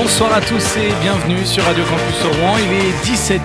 [0.00, 2.54] Bonsoir à tous et bienvenue sur Radio Campus Rouen.
[2.58, 3.40] Il est 17h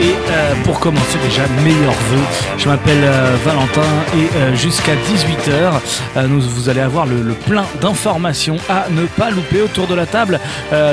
[0.00, 2.24] et euh, pour commencer déjà, meilleurs vœux.
[2.58, 3.82] Je m'appelle euh, Valentin
[4.16, 9.30] et euh, jusqu'à 18h, nous, vous allez avoir le, le plein d'informations à ne pas
[9.30, 10.40] louper autour de la table.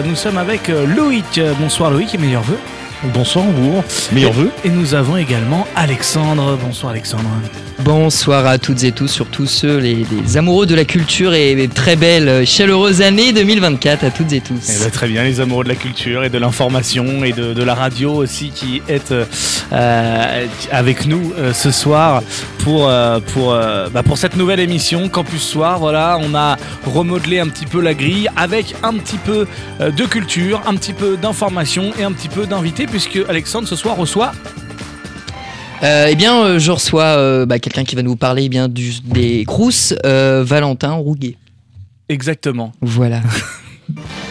[0.05, 1.41] Nous sommes avec Loïc.
[1.59, 2.59] Bonsoir Loïc et meilleurs vœux.
[3.03, 4.51] Bonsoir Bourg, meilleurs vœux.
[4.63, 6.55] Et nous avons également Alexandre.
[6.63, 7.29] Bonsoir Alexandre.
[7.79, 11.67] Bonsoir à toutes et tous, surtout ceux, les, les amoureux de la culture et les
[11.67, 14.69] très belles, chaleureuses années 2024 à toutes et tous.
[14.69, 17.63] Eh ben, très bien, les amoureux de la culture et de l'information et de, de
[17.63, 22.21] la radio aussi qui est euh, avec nous euh, ce soir
[22.63, 25.79] pour, euh, pour, euh, bah, pour cette nouvelle émission Campus Soir.
[25.79, 29.47] Voilà, on a remodelé un petit peu la grille avec un petit peu
[29.79, 33.75] euh, de culture, un petit peu d'information et un petit peu d'invités puisque Alexandre ce
[33.75, 34.33] soir reçoit
[35.83, 38.67] Euh, eh bien, euh, je reçois euh, bah, quelqu'un qui va nous parler eh bien
[38.67, 41.37] du, des Crous, Valentin Rouguet.
[42.07, 42.71] exactement.
[42.81, 43.21] Voilà.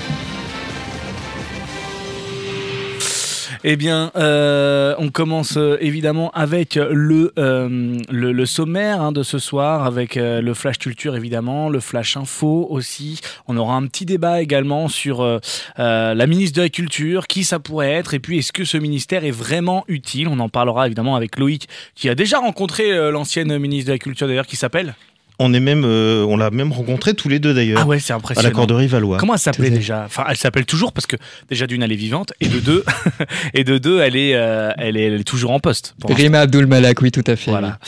[3.62, 9.22] Eh bien, euh, on commence euh, évidemment avec le, euh, le, le sommaire hein, de
[9.22, 13.20] ce soir, avec euh, le flash culture évidemment, le flash info aussi.
[13.48, 15.41] On aura un petit débat également sur euh,
[15.78, 18.78] euh, la ministre de la Culture, qui ça pourrait être, et puis est-ce que ce
[18.78, 20.28] ministère est vraiment utile?
[20.28, 24.27] On en parlera évidemment avec Loïc, qui a déjà rencontré l'ancienne ministre de la Culture
[24.27, 24.95] d'ailleurs, qui s'appelle?
[25.42, 27.80] On est même, euh, on l'a même rencontré tous les deux d'ailleurs.
[27.83, 28.48] Ah ouais, c'est à impressionnant.
[28.48, 29.16] la corderie Valois.
[29.16, 30.02] Comment elle s'appelait à déjà?
[30.05, 31.16] Enfin, elle s'appelle toujours parce que
[31.48, 32.84] déjà d'une elle est vivante et de deux,
[33.55, 35.94] et de deux elle est, euh, elle est, elle est toujours en poste.
[36.06, 37.50] Rima Abdul Malak, oui, tout à fait.
[37.50, 37.78] Voilà.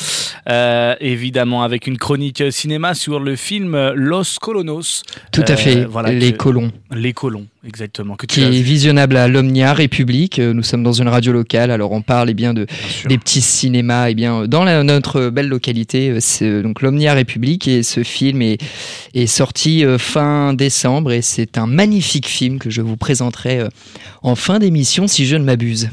[0.48, 5.02] Euh, évidemment, avec une chronique cinéma sur le film Los Colonos.
[5.30, 8.16] Tout à Euh, fait, voilà, les que- colons, Les colons, exactement.
[8.16, 10.38] Que tu qui as est visionnable à l'Omnia République.
[10.38, 13.18] Euh, Nous sommes dans une radio locale, alors on parle eh bien de bien des
[13.18, 17.82] petits cinémas eh bien dans la- notre belle localité euh, c'est donc l'Omnia République et
[17.82, 18.58] ce film est,
[19.14, 23.68] est sorti euh, fin décembre et c'est un magnifique film que je vous présenterai euh,
[24.22, 25.90] en fin d'émission si je ne m'abuse.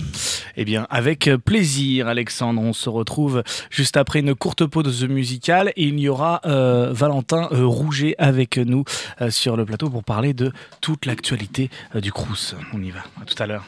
[0.55, 2.61] Eh bien, avec plaisir, Alexandre.
[2.61, 7.47] On se retrouve juste après une courte pause musicale et il y aura euh, Valentin
[7.51, 8.83] Rouget avec nous
[9.29, 11.58] sur le plateau pour parler de toute l'actualité
[11.95, 12.55] euh, du Crous.
[12.73, 13.01] On y va.
[13.21, 13.65] À tout à l'heure.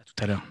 [0.00, 0.42] À tout à l'heure.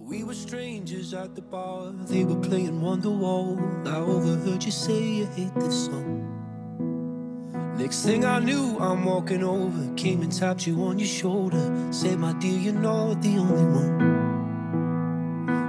[0.00, 3.58] We were strangers at the bar, they were playing Wonderwall.
[3.86, 6.24] I overheard you say you hate this song.
[7.76, 11.92] Next thing I knew, I'm walking over, came and tapped you on your shoulder.
[11.92, 14.27] Said, My dear, you're not the only one.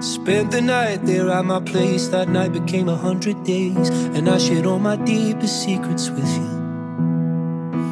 [0.02, 4.38] Spent the night there at my place, that night became a hundred days, and I
[4.38, 6.60] shared all my deepest secrets with you.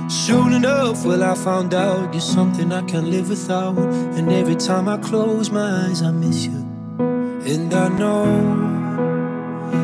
[0.10, 3.78] Soon enough, well, I found out you're something I can't live without.
[3.78, 6.66] And every time I close my eyes, I miss you.
[7.00, 8.24] And I know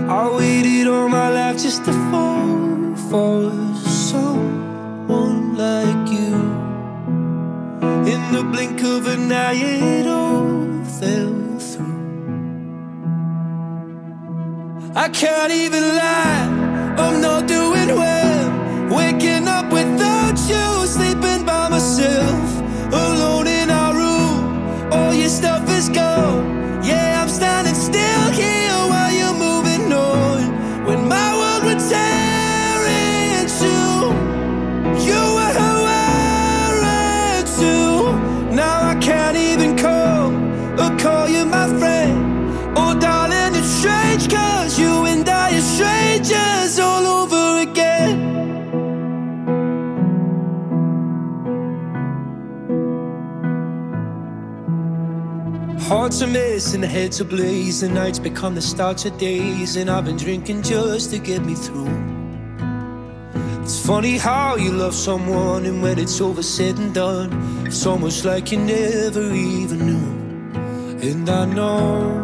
[0.09, 3.51] I waited all my life just to fall for
[3.85, 6.35] someone like you.
[8.13, 12.02] In the blink of an eye, it all fell through.
[14.95, 18.89] I can't even lie, I'm not doing well.
[18.95, 22.59] Waking up without you, sleeping by myself,
[22.93, 24.93] alone in our room.
[24.93, 26.52] All your stuff is gone.
[56.13, 57.81] Hearts are mess and heads are blaze.
[57.81, 61.55] The nights become the start of days, and I've been drinking just to get me
[61.55, 61.89] through.
[63.63, 68.25] It's funny how you love someone, and when it's over said and done, it's almost
[68.25, 71.09] like you never even knew.
[71.09, 72.21] And I know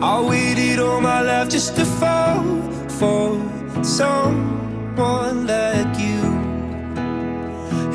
[0.00, 2.44] I waited all my life just to fall
[2.98, 3.38] for
[3.84, 6.22] someone like you.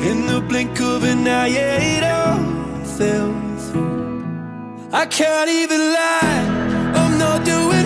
[0.08, 3.99] In the blink of an eye, it all fell through.
[4.92, 7.79] I can't even lie, I'm not doing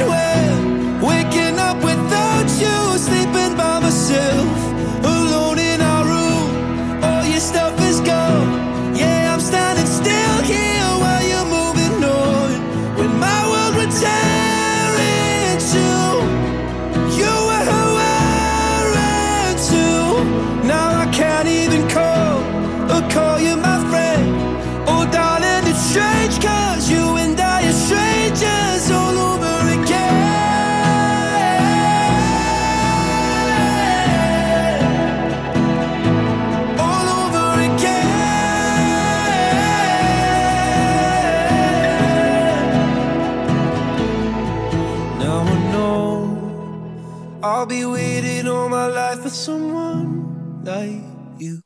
[47.46, 51.02] I'll be waiting all my life for someone like
[51.38, 51.60] you.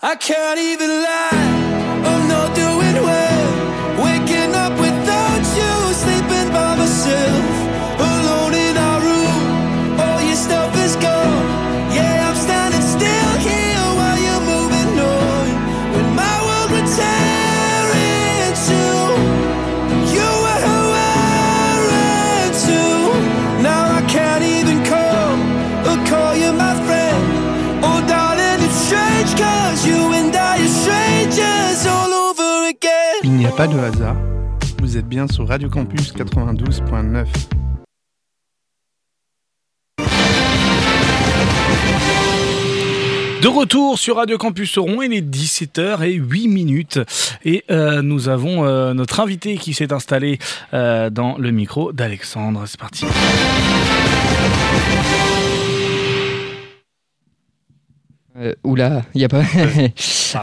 [0.00, 2.54] I can't even lie, oh, I'm not
[33.56, 34.16] pas de hasard.
[34.80, 37.26] Vous êtes bien sur Radio Campus 92.9.
[43.40, 47.00] De retour sur Radio Campus Rouen, il est 17h et 8 minutes
[47.46, 50.38] et euh, nous avons euh, notre invité qui s'est installé
[50.74, 52.64] euh, dans le micro d'Alexandre.
[52.66, 53.06] C'est parti.
[58.38, 59.42] Euh, oula, il y a pas.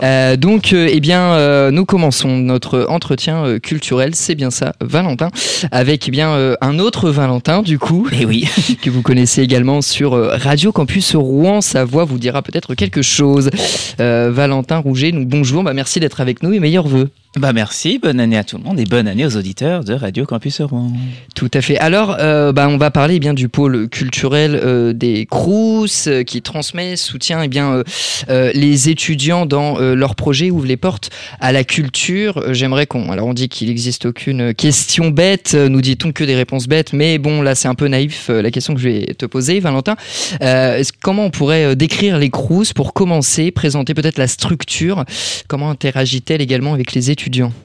[0.01, 4.16] Euh, donc, euh, eh bien, euh, nous commençons notre entretien euh, culturel.
[4.16, 5.30] C'est bien ça, Valentin,
[5.72, 8.48] avec eh bien euh, un autre Valentin du coup, Eh oui.
[8.81, 11.62] que vous connaissez également sur euh, Radio Campus Rouen.
[11.62, 13.51] Sa voix vous dira peut-être quelque chose.
[14.00, 17.10] Euh, Valentin Rouget, nous bonjour, bah, merci d'être avec nous et meilleurs vœux.
[17.35, 20.24] Bah merci, bonne année à tout le monde et bonne année aux auditeurs de Radio
[20.24, 20.91] Campus Rouen.
[21.33, 21.80] Tout à fait.
[21.80, 26.21] Alors, euh, bah, on va parler eh bien du pôle culturel euh, des Crous euh,
[26.21, 27.81] qui transmet, soutient eh bien
[28.30, 31.09] euh, les étudiants dans leurs projets, ouvre les portes
[31.39, 32.53] à la culture.
[32.53, 33.12] J'aimerais qu'on.
[33.12, 35.56] Alors, on dit qu'il n'existe aucune question bête.
[35.56, 38.75] Nous dit-on que des réponses bêtes, mais bon, là, c'est un peu naïf la question
[38.75, 39.95] que je vais te poser, Valentin.
[41.01, 45.03] Comment on pourrait décrire les Crous pour commencer, présenter peut-être la structure?
[45.47, 47.22] Comment interagit-elle également avec les étudiants?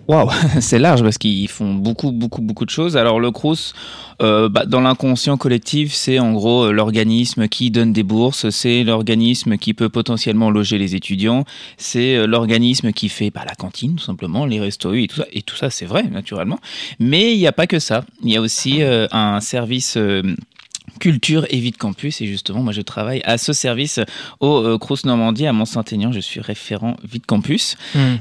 [0.08, 2.96] Waouh, c'est large parce qu'ils font beaucoup, beaucoup, beaucoup de choses.
[2.96, 3.74] Alors le Crous,
[4.20, 8.82] euh, bah, dans l'inconscient collectif, c'est en gros euh, l'organisme qui donne des bourses, c'est
[8.84, 11.44] l'organisme qui peut potentiellement loger les étudiants,
[11.76, 15.26] c'est euh, l'organisme qui fait bah, la cantine tout simplement, les restos et tout ça.
[15.32, 16.58] Et tout ça, c'est vrai naturellement.
[16.98, 18.04] Mais il n'y a pas que ça.
[18.22, 19.96] Il y a aussi un service.
[20.98, 24.00] Culture et vie de campus et justement moi je travaille à ce service
[24.40, 27.76] au euh, Crous Normandie à Mont-Saint-Aignan je suis référent vie de campus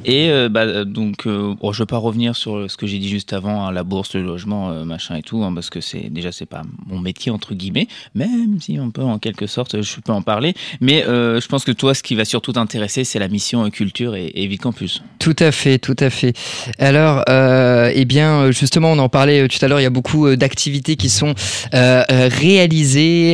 [0.06, 3.00] et euh, bah, euh, donc, euh, bon, je vais pas revenir sur ce que j'ai
[3.00, 6.10] dit juste avant, hein, la bourse, le logement, machin et tout, hein, parce que c'est
[6.10, 10.00] déjà c'est pas mon métier entre guillemets, même si on peut en quelque sorte, je
[10.00, 10.54] peux en parler.
[10.82, 14.32] Mais je pense que toi, ce qui va surtout t'intéresser, c'est la mission culture et,
[14.36, 15.02] et vie de campus.
[15.20, 16.34] Tout à fait, tout à fait.
[16.80, 19.80] Alors, eh bien, justement, on en parlait tout à l'heure.
[19.80, 21.34] Il y a beaucoup d'activités qui sont
[21.74, 22.67] réalisées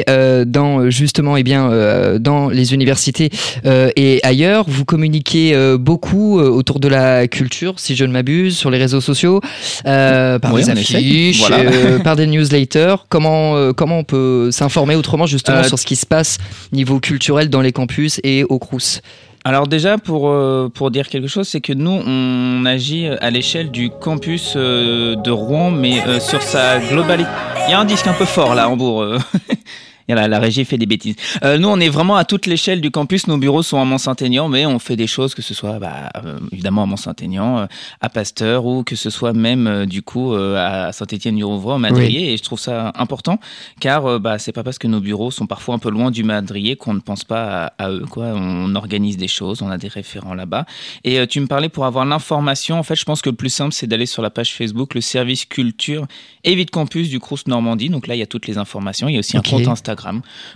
[0.09, 3.29] euh, dans justement, eh bien, euh, dans les universités
[3.65, 4.65] euh, et ailleurs.
[4.67, 9.41] Vous communiquez beaucoup autour de la culture, si je ne m'abuse, sur les réseaux sociaux,
[9.83, 11.99] par Oui, des affiches, Voilà.
[12.03, 12.95] par des newsletters.
[13.09, 16.37] Comment comment on peut s'informer autrement justement sur ce qui se passe
[16.71, 19.01] niveau culturel dans les campus et au Crous?
[19.45, 23.71] Alors déjà pour euh, pour dire quelque chose, c'est que nous on agit à l'échelle
[23.71, 27.29] du campus euh, de Rouen, mais euh, sur sa globalité.
[27.67, 29.17] Il y a un disque un peu fort là, Hambourg.
[30.07, 31.15] La, la régie fait des bêtises.
[31.43, 33.27] Euh, nous, on est vraiment à toute l'échelle du campus.
[33.27, 36.39] Nos bureaux sont à Mont-Saint-Aignan, mais on fait des choses que ce soit bah, euh,
[36.51, 37.65] évidemment à Mont-Saint-Aignan, euh,
[38.01, 42.33] à Pasteur, ou que ce soit même du coup à Saint-Étienne-du-Rouvroy, au Madrier.
[42.33, 43.39] Et je trouve ça important,
[43.79, 46.75] car bah, c'est pas parce que nos bureaux sont parfois un peu loin du Madrier
[46.75, 48.05] qu'on ne pense pas à, à eux.
[48.09, 48.25] Quoi.
[48.35, 50.65] On organise des choses, on a des référents là-bas.
[51.05, 52.77] Et tu me parlais pour avoir l'information.
[52.77, 55.01] En fait, je pense que le plus simple, c'est d'aller sur la page Facebook, le
[55.01, 56.05] service culture
[56.43, 57.89] et vie de campus du Crous Normandie.
[57.89, 59.07] Donc là, il y a toutes les informations.
[59.07, 59.92] Il y a aussi un compte Instagram.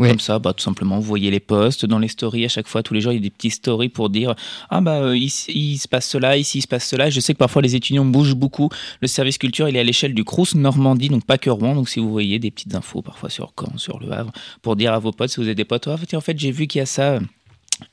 [0.10, 2.84] Comme ça, bah, tout simplement, vous voyez les posts dans les stories à chaque fois.
[2.84, 4.36] Tous les jours, il y a des petits stories pour dire
[4.70, 7.10] Ah, bah, euh, ici, il se passe cela, ici, il se passe cela.
[7.10, 8.70] Je sais que parfois, les étudiants bougent beaucoup.
[9.02, 11.76] Le service culture, il est à l'échelle du Crous Normandie, donc pas que Rouen.
[11.76, 14.94] Donc, si vous voyez des petites infos, parfois sur Caen, sur Le Havre, pour dire
[14.94, 16.80] à vos potes, si vous avez des potes, Ah, tiens, en fait, j'ai vu qu'il
[16.80, 17.20] y a ça.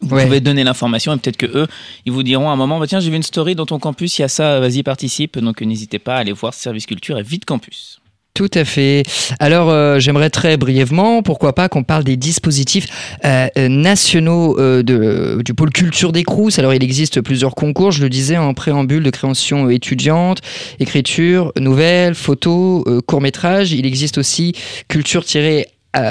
[0.01, 0.25] Vous Ouais.
[0.25, 1.67] pouvez donner l'information et peut-être que eux,
[2.07, 4.19] ils vous diront à un moment, bah, tiens, j'ai vu une story dans ton campus,
[4.19, 5.39] il y a ça, vas-y, participe.
[5.39, 8.01] Donc, n'hésitez pas à aller voir Service Culture et Vite Campus.
[8.35, 9.05] Tout à fait.
[9.39, 12.89] Alors, euh, j'aimerais très brièvement, pourquoi pas, qu'on parle des dispositifs
[13.25, 16.59] euh, euh, nationaux euh, de, du pôle culture des Crous.
[16.59, 20.41] Alors, il existe plusieurs concours, je le disais en préambule, de création étudiante,
[20.81, 23.71] écriture, nouvelle, photo, euh, court-métrage.
[23.71, 24.53] Il existe aussi
[24.89, 25.25] culture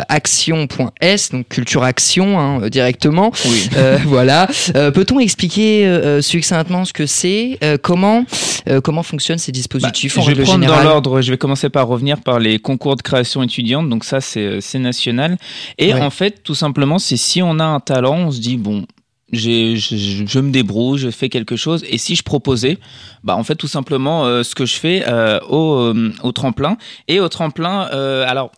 [0.09, 3.31] action.s, donc culture action hein, euh, directement.
[3.45, 3.69] Oui.
[3.75, 4.47] Euh, voilà.
[4.75, 8.25] Euh, Peut-on expliquer euh, succinctement ce que c'est, euh, comment,
[8.69, 11.21] euh, comment fonctionnent ces dispositifs en Bah, je vais règle prendre dans générale l'ordre.
[11.21, 13.89] Je vais commencer par revenir par les concours de création étudiante.
[13.89, 15.37] Donc ça, c'est euh, national.
[15.77, 16.01] Et Ouais.
[16.01, 18.85] en fait, tout simplement, c'est si on a un talent, on se dit bon.
[19.31, 21.83] Je, je- je me débrouille, je fais quelque chose.
[21.89, 22.77] Et si je proposais,
[23.23, 26.77] bah en fait tout simplement euh, ce que je fais euh, au, euh, au tremplin
[27.07, 27.89] et au tremplin.
[27.93, 28.51] euh, alors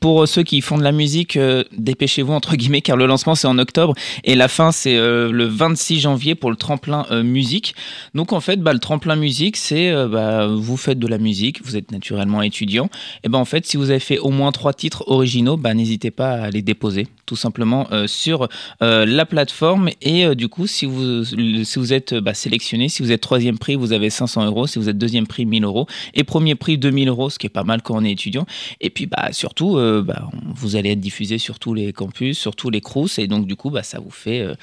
[0.00, 3.48] pour ceux qui font de la musique, euh, dépêchez-vous entre guillemets car le lancement c'est
[3.48, 7.74] en octobre et la fin c'est euh, le 26 janvier pour le tremplin euh, musique.
[8.14, 11.76] Donc en fait, bah, le tremplin musique c'est bah, vous faites de la musique, vous
[11.76, 12.88] êtes naturellement étudiant.
[13.24, 16.10] Et ben en fait, si vous avez fait au moins trois titres originaux, bah, n'hésitez
[16.10, 18.48] pas à les déposer tout simplement sur
[18.80, 23.58] la plateforme et du coup si vous si vous êtes sélectionné, si vous êtes troisième
[23.58, 26.78] prix, vous avez 500 euros, si vous êtes deuxième prix 1000 euros et premier prix
[26.78, 28.46] 2000 euros, ce qui est pas mal quand on est étudiant.
[28.80, 32.56] Et puis bah surtout, euh, bah, vous allez être diffusé sur tous les campus, sur
[32.56, 34.54] tous les crous, et donc du coup, bah, ça vous fait euh,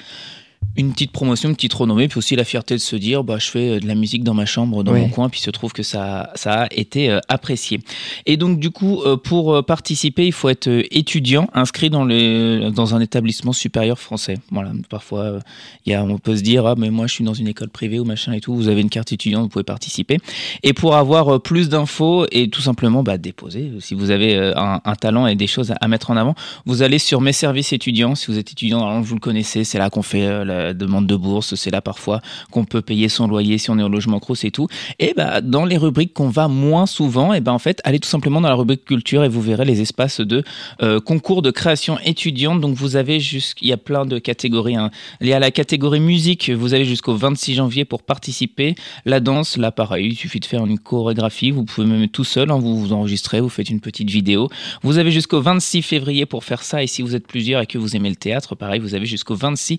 [0.76, 3.50] une petite promotion, une petite renommée, puis aussi la fierté de se dire, bah, je
[3.50, 5.72] fais euh, de la musique dans ma chambre, dans mon coin, puis il se trouve
[5.72, 7.80] que ça, ça a été euh, apprécié.
[8.24, 12.94] Et donc du coup, euh, pour participer, il faut être étudiant, inscrit dans, les, dans
[12.94, 14.38] un établissement supérieur français.
[14.52, 15.40] Voilà, parfois,
[15.86, 17.68] il y a, on peut se dire, ah, mais moi je suis dans une école
[17.68, 20.18] privée ou machin et tout, vous avez une carte étudiante, vous pouvez participer.
[20.62, 24.94] Et pour avoir plus d'infos et tout simplement bah, déposer, si vous avez un, un
[24.94, 28.14] talent et des choses à, à mettre en avant, vous allez sur mes services étudiants.
[28.14, 31.54] Si vous êtes étudiant, normalement, vous le connaissez, c'est là qu'on fait demande de bourse,
[31.54, 34.50] c'est là parfois qu'on peut payer son loyer si on est au logement crous et
[34.50, 34.68] tout.
[34.98, 38.08] Et bah, dans les rubriques qu'on va moins souvent, et ben en fait, allez tout
[38.08, 40.42] simplement dans la rubrique culture et vous verrez les espaces de
[40.82, 42.60] euh, concours de création étudiante.
[42.60, 44.76] Donc vous avez jusqu'il y a plein de catégories.
[44.76, 44.90] Hein.
[45.20, 48.74] Il y a la catégorie musique, vous avez jusqu'au 26 janvier pour participer.
[49.04, 51.50] La danse, là pareil, il suffit de faire une chorégraphie.
[51.50, 54.48] Vous pouvez même tout seul, hein, vous vous enregistrez, vous faites une petite vidéo.
[54.82, 56.82] Vous avez jusqu'au 26 février pour faire ça.
[56.82, 59.34] Et si vous êtes plusieurs et que vous aimez le théâtre, pareil, vous avez jusqu'au
[59.34, 59.78] 26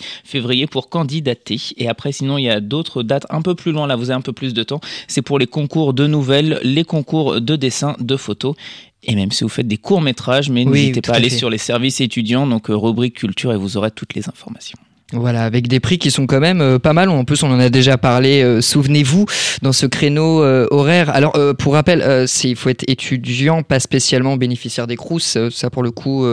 [0.61, 1.59] février pour candidater.
[1.77, 3.87] Et après, sinon, il y a d'autres dates un peu plus loin.
[3.87, 4.81] Là, vous avez un peu plus de temps.
[5.07, 8.55] C'est pour les concours de nouvelles, les concours de dessin, de photos.
[9.03, 11.37] Et même si vous faites des courts métrages, mais Oui, n'hésitez pas à aller fait.
[11.37, 14.77] sur les services étudiants, donc euh, rubrique culture, et vous aurez toutes les informations.
[15.13, 17.09] Voilà, avec des prix qui sont quand même euh, pas mal.
[17.09, 18.41] En plus, on en a déjà parlé.
[18.43, 19.25] euh, Souvenez-vous
[19.61, 21.09] dans ce créneau euh, horaire.
[21.09, 25.35] Alors, pour rappel, il faut être étudiant, pas spécialement bénéficiaire des crous.
[25.35, 26.25] Euh, ça, pour le coup,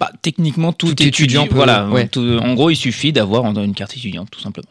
[0.00, 1.08] Bah, techniquement, tout, Tout étudiant
[1.42, 1.88] étudiant, peut- voilà.
[1.88, 2.08] ouais.
[2.08, 4.68] tout- en gros, il suffit d'avoir une carte étudiante, tout simplement.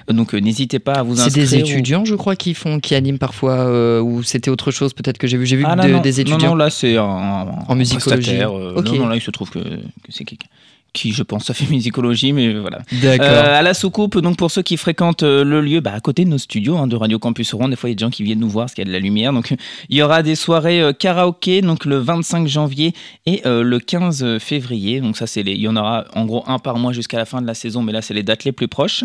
[0.07, 1.49] Donc, euh, n'hésitez pas à vous C'est inscrire.
[1.49, 4.93] des ou- étudiants, je crois, qui font, qui animent parfois, euh, ou c'était autre chose
[4.93, 5.45] peut-être que j'ai vu.
[5.45, 6.49] J'ai vu Ah, de- non, non, des étudiants.
[6.51, 8.37] Non, là, c'est En musicologie.
[8.41, 8.85] euh, Ok.
[8.87, 10.47] Non, non, là, il se trouve que, que c'est quelqu'un
[10.93, 12.79] qui, je pense, a fait musicologie, mais voilà.
[13.01, 13.27] D'accord.
[13.27, 16.25] Euh, à la soucoupe, donc pour ceux qui fréquentent euh, le lieu, bah, à côté
[16.25, 18.09] de nos studios hein, de Radio Campus Rouen, des fois il y a des gens
[18.09, 19.33] qui viennent nous voir parce qu'il y a de la lumière.
[19.33, 19.55] Donc
[19.89, 22.93] il y aura des soirées euh, karaoké, donc le 25 janvier
[23.25, 25.01] et euh, le 15 février.
[25.01, 27.25] Donc ça, c'est les, il y en aura en gros un par mois jusqu'à la
[27.25, 29.03] fin de la saison, mais là c'est les dates les plus proches.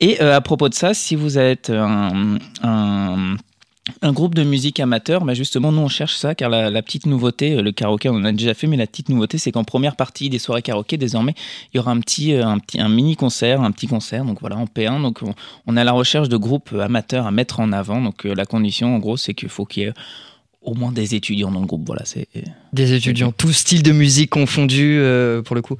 [0.00, 3.36] Et euh, à propos de ça, si vous êtes un, un
[4.02, 7.06] un groupe de musique amateur, bah justement, nous on cherche ça car la, la petite
[7.06, 9.64] nouveauté, euh, le karaoké on en a déjà fait, mais la petite nouveauté c'est qu'en
[9.64, 11.34] première partie des soirées karaoké, désormais,
[11.72, 14.40] il y aura un petit, euh, un petit, un mini concert, un petit concert, donc
[14.40, 15.02] voilà, en P1.
[15.02, 15.20] Donc
[15.66, 18.00] on, à la recherche de groupes amateurs à mettre en avant.
[18.00, 19.92] Donc euh, la condition, en gros, c'est qu'il faut qu'il y ait
[20.62, 21.84] au moins des étudiants dans le groupe.
[21.86, 22.28] Voilà, c'est
[22.72, 25.76] Des étudiants, tout style de musique confondu euh, pour le coup.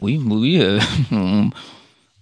[0.00, 0.58] oui, oui, oui.
[0.60, 0.78] euh,
[1.12, 1.50] on,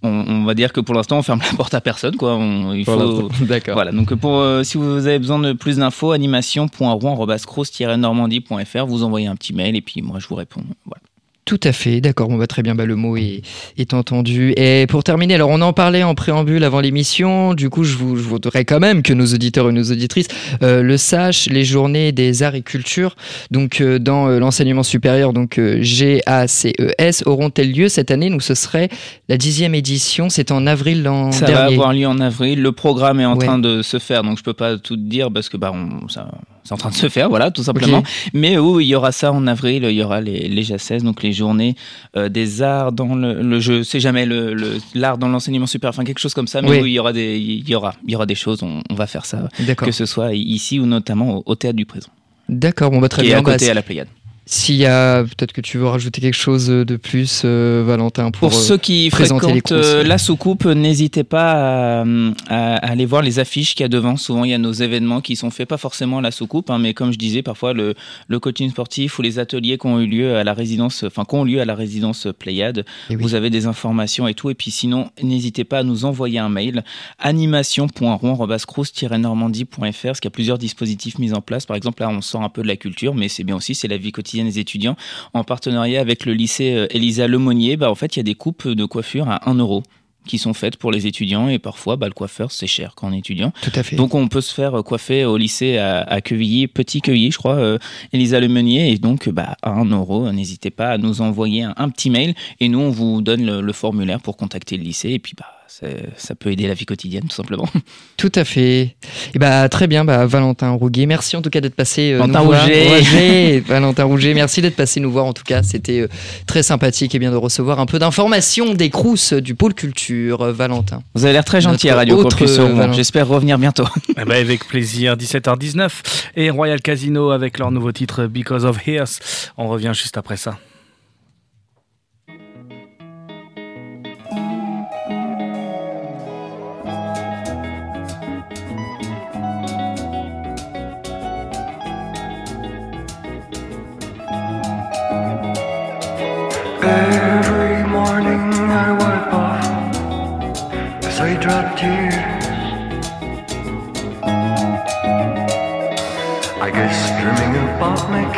[0.03, 2.35] on- on va dire que pour l'instant, on ferme la porte à personne, quoi.
[2.35, 3.73] On- il faut, D'accord.
[3.75, 9.35] Voilà, donc pour, euh, si vous avez besoin de plus d'infos, animation.rouen-normandie.fr, vous envoyez un
[9.35, 10.63] petit mail et puis moi je vous réponds.
[10.85, 11.01] Voilà.
[11.49, 13.41] Tout à fait, d'accord, bon, bah, très bien, bah, le mot est,
[13.75, 14.53] est entendu.
[14.55, 18.17] Et pour terminer, alors on en parlait en préambule avant l'émission, du coup je, vous,
[18.17, 20.27] je voudrais quand même que nos auditeurs et nos auditrices
[20.61, 23.15] euh, le sachent, les journées des arts et culture,
[23.49, 28.29] donc euh, dans euh, l'enseignement supérieur, donc euh, GACES, auront-elles lieu cette année?
[28.29, 28.89] Donc ce serait
[29.27, 31.73] la dixième édition, c'est en avril l'an Ça va dernier.
[31.73, 32.61] avoir lieu en avril.
[32.61, 33.45] Le programme est en Ouais.
[33.47, 36.27] train de se faire, donc je peux pas tout dire parce que bah on, ça,
[36.63, 38.03] c'est en train de se faire, voilà, tout simplement.
[38.33, 39.83] Mais oui, il y aura ça en avril.
[39.83, 41.75] Il y aura les, les donc les journées
[42.15, 45.93] euh, des arts dans le, le je sais jamais le le- l'art dans l'enseignement supérieur,
[45.95, 46.61] enfin quelque chose comme ça.
[46.61, 46.79] Mais Oui.
[46.81, 48.61] oui, il y aura des, il y aura, il y aura des choses.
[48.63, 51.85] On, on va faire ça, que ce soit ici ou notamment au, au théâtre du
[51.85, 52.09] présent,
[52.47, 53.37] D'accord, bon bah très bien.
[53.37, 54.07] à Bah, côté à la Pléiade.
[54.51, 58.49] S'il y a peut-être que tu veux rajouter quelque chose de plus, euh, Valentin, pour,
[58.49, 62.05] Pour euh, ceux qui présenter les fréquentent euh, la soucoupe, n'hésitez pas à,
[62.47, 64.17] à aller voir les affiches qu'il y a devant.
[64.17, 66.95] Souvent, il y a nos événements qui sont faits pas forcément la soucoupe, hein, mais
[66.95, 67.93] comme je disais, parfois le,
[68.27, 71.35] le coaching sportif ou les ateliers qui ont eu lieu à la résidence, enfin qui
[71.35, 73.21] ont lieu à la résidence Pléiade, Eh oui.
[73.21, 74.49] vous avez des informations et tout.
[74.49, 76.83] Et puis sinon, n'hésitez pas à nous envoyer un mail
[77.19, 81.67] animation.rouen-normandie.fr parce qu'il y a plusieurs dispositifs mis en place.
[81.67, 83.87] Par exemple, là, on sort un peu de la culture, mais c'est bien aussi, c'est
[83.87, 84.95] la vie quotidienne des étudiants.
[85.33, 88.35] En partenariat avec le lycée euh, Elisa Lemonnier, bah, en fait, il y a des
[88.35, 89.83] coupes de coiffure à 1 euro
[90.27, 93.13] qui sont faites pour les étudiants et parfois bah, le coiffeur c'est cher quand on
[93.13, 93.51] est étudiant.
[93.61, 93.95] Tout à fait.
[93.95, 97.37] donc on peut se faire euh, coiffer au lycée à, à Quevilly petit Quevilly je
[97.37, 97.77] crois euh,
[98.13, 98.91] Elisa Lemonnier.
[98.91, 102.35] Et donc bah, à 1 euro n'hésitez pas à nous envoyer un, un petit mail
[102.59, 105.09] et nous on vous donne le, le formulaire pour contacter le lycée.
[105.09, 107.69] Et puis bah ça peut aider la vie quotidienne tout simplement
[108.17, 108.95] Tout à fait.
[109.33, 112.39] Et bah très bien, bah, Valentin Rouguet, merci en tout cas d'être passé euh, Valentin
[112.39, 112.63] nous voir.
[112.63, 112.97] Rouget.
[112.97, 115.63] Rouget, Valentin Rouget, merci d'être passé nous voir en tout cas.
[115.63, 116.07] C'était euh,
[116.47, 120.51] très sympathique et bien de recevoir un peu d'informations des Crous du pôle culture, euh,
[120.51, 121.01] Valentin.
[121.13, 122.59] vous avez l'air très gentil Notre à Radio Campus
[122.93, 125.89] j'espère revenir bientôt Eh ben, avec plaisir, 17h19
[126.35, 129.19] et Royal Casino avec leur nouveau titre Because of Hears.
[129.57, 130.57] On revient juste après ça.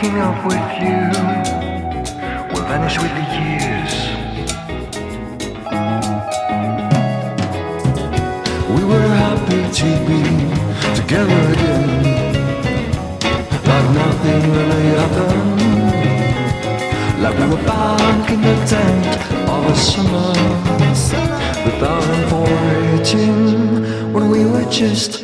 [0.10, 0.98] Up with you
[2.52, 3.94] will vanish with the years.
[8.76, 10.22] We were happy to be
[10.96, 11.90] together again,
[13.70, 15.62] like nothing really happened.
[17.22, 19.06] Like we were back in the tent
[19.48, 20.34] of a summer
[21.64, 25.21] 2014 when we were just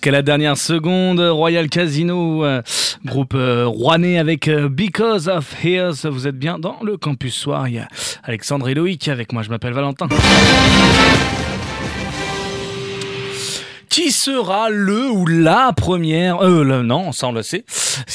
[0.00, 2.62] Jusqu'à la dernière seconde, Royal Casino, euh,
[3.04, 6.10] groupe euh, rouennais avec euh, Because of Hears.
[6.10, 7.68] Vous êtes bien dans le campus soir.
[7.68, 7.86] Il y a
[8.22, 9.42] Alexandre et Loïc avec moi.
[9.42, 10.08] Je m'appelle Valentin.
[14.00, 17.64] Qui sera le ou la première, euh, le- non, ça on le sait,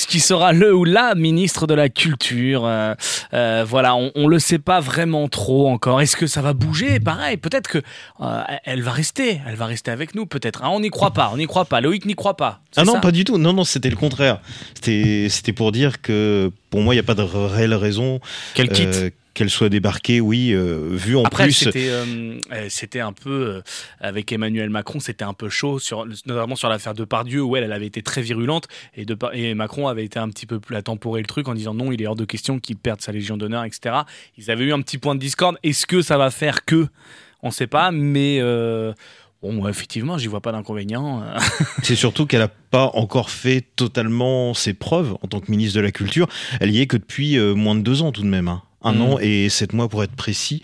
[0.09, 2.65] qui sera le ou la ministre de la Culture.
[2.65, 2.95] euh,
[3.33, 6.01] euh, voilà, on, on le sait pas vraiment trop encore.
[6.01, 6.99] Est-ce que ça va bouger?
[6.99, 7.77] Pareil, peut-être que
[8.21, 10.63] euh, elle va rester, elle va rester avec nous, peut-être.
[10.63, 10.69] hein.
[10.71, 11.81] on n'y croit pas, on n'y croit pas.
[11.81, 12.61] Loïc n'y croit pas.
[12.77, 12.99] Ah non, ça?
[12.99, 13.37] pas du tout.
[13.37, 14.39] Non, non, c'était le contraire.
[14.73, 18.19] C'était, c'était pour dire que pour moi, il n'y a pas de réelle raison
[18.55, 19.13] Qu'elle quitte.
[19.35, 20.19] Qu'elle soit débarquée.
[20.21, 21.53] Oui, euh, vu en Après, plus.
[21.53, 23.61] c'était euh, euh, c'était un peu
[23.99, 27.65] avec Emmanuel Macron, c'était un peu chaud sur notamment sur l'affaire de Pardieu où elle,
[27.65, 30.75] elle avait été très virulente et, de, et Macron avait été un petit peu plus
[30.75, 33.11] à temporer le truc en disant non, il est hors de question qu'il perde sa
[33.11, 33.97] Légion d'honneur, etc.
[34.37, 35.57] Ils avaient eu un petit point de discorde.
[35.61, 36.87] Est-ce que ça va faire que?
[37.43, 38.39] On ne sait pas, mais
[39.41, 41.21] bon, effectivement, j'y vois pas d'inconvénient.
[41.21, 41.37] euh.
[41.83, 45.81] C'est surtout qu'elle n'a pas encore fait totalement ses preuves en tant que ministre de
[45.81, 46.27] la Culture.
[46.59, 48.59] Elle y est que depuis moins de deux ans tout de même.
[48.85, 49.01] Un Mhm.
[49.01, 50.61] an et sept mois pour être précis.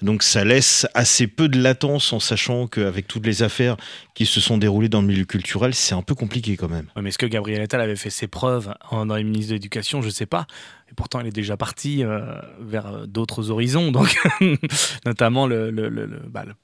[0.00, 3.76] Donc ça laisse assez peu de latence en sachant qu'avec toutes les affaires
[4.14, 6.86] qui se sont déroulées dans le milieu culturel, c'est un peu compliqué quand même.
[6.94, 10.00] Ouais, mais est-ce que Gabriel Attal avait fait ses preuves dans les ministres de l'Éducation?
[10.00, 10.46] Je ne sais pas.
[10.90, 12.20] Et pourtant, il est déjà parti euh,
[12.60, 14.16] vers euh, d'autres horizons, donc
[15.06, 16.54] notamment le, le- le- le- bah, le-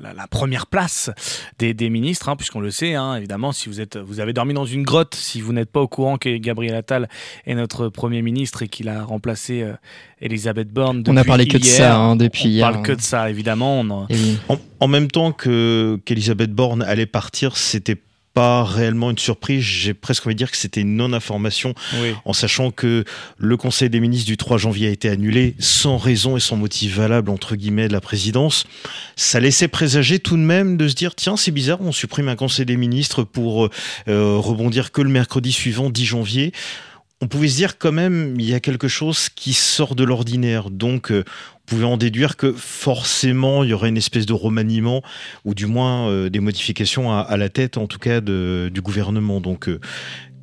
[0.00, 1.10] la, la première place
[1.58, 4.54] des, des ministres, hein, puisqu'on le sait, hein, évidemment, si vous, êtes, vous avez dormi
[4.54, 7.08] dans une grotte, si vous n'êtes pas au courant que Gabriel Attal
[7.46, 9.72] est notre Premier ministre et qu'il a remplacé euh,
[10.20, 12.70] Elisabeth Borne On a parlé que de ça hein, depuis on hier.
[12.70, 13.80] parle que de ça, évidemment.
[13.80, 14.38] On oui.
[14.80, 17.96] En même temps que qu'Elisabeth Borne allait partir, c'était
[18.38, 19.64] pas réellement une surprise.
[19.64, 22.14] J'ai presque envie de dire que c'était une non-information Oui.
[22.24, 23.02] en sachant que
[23.36, 26.94] le Conseil des ministres du 3 janvier a été annulé sans raison et sans motif
[26.94, 28.64] valable, entre guillemets, de la présidence.
[29.16, 32.36] Ça laissait présager tout de même de se dire, tiens, c'est bizarre, on supprime un
[32.36, 33.70] Conseil des ministres pour euh,
[34.06, 36.52] euh, rebondir que le mercredi suivant, 10 janvier.
[37.20, 40.70] On pouvait se dire quand même, il y a quelque chose qui sort de l'ordinaire.
[40.70, 41.24] Donc, euh,
[41.56, 45.02] on pouvait en déduire que forcément, il y aurait une espèce de remaniement,
[45.44, 49.40] ou du moins euh, des modifications à, la tête, en tout cas, du gouvernement.
[49.40, 49.80] Donc, euh,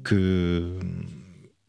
[0.03, 0.73] que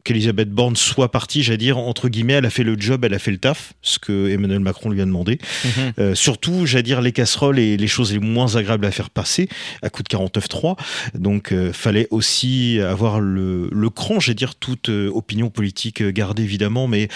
[0.07, 3.19] qu'Elisabeth Borne soit partie, j'allais dire, entre guillemets, elle a fait le job, elle a
[3.19, 5.39] fait le taf, ce que Emmanuel Macron lui a demandé.
[5.65, 5.93] Mhm.
[5.99, 9.49] Euh, surtout, j'allais dire, les casseroles et les choses les moins agréables à faire passer
[9.83, 10.77] à coup de 49.3.
[11.15, 16.43] Donc, euh, fallait aussi avoir le, le cran, j'allais dire, toute euh, opinion politique gardée,
[16.43, 16.87] évidemment.
[16.87, 17.09] Mais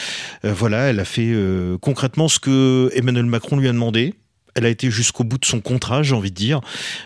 [0.44, 4.14] euh, voilà, elle a fait euh, concrètement ce que Emmanuel Macron lui a demandé.
[4.54, 6.60] Elle a été jusqu'au bout de son contrat, j'ai envie de dire.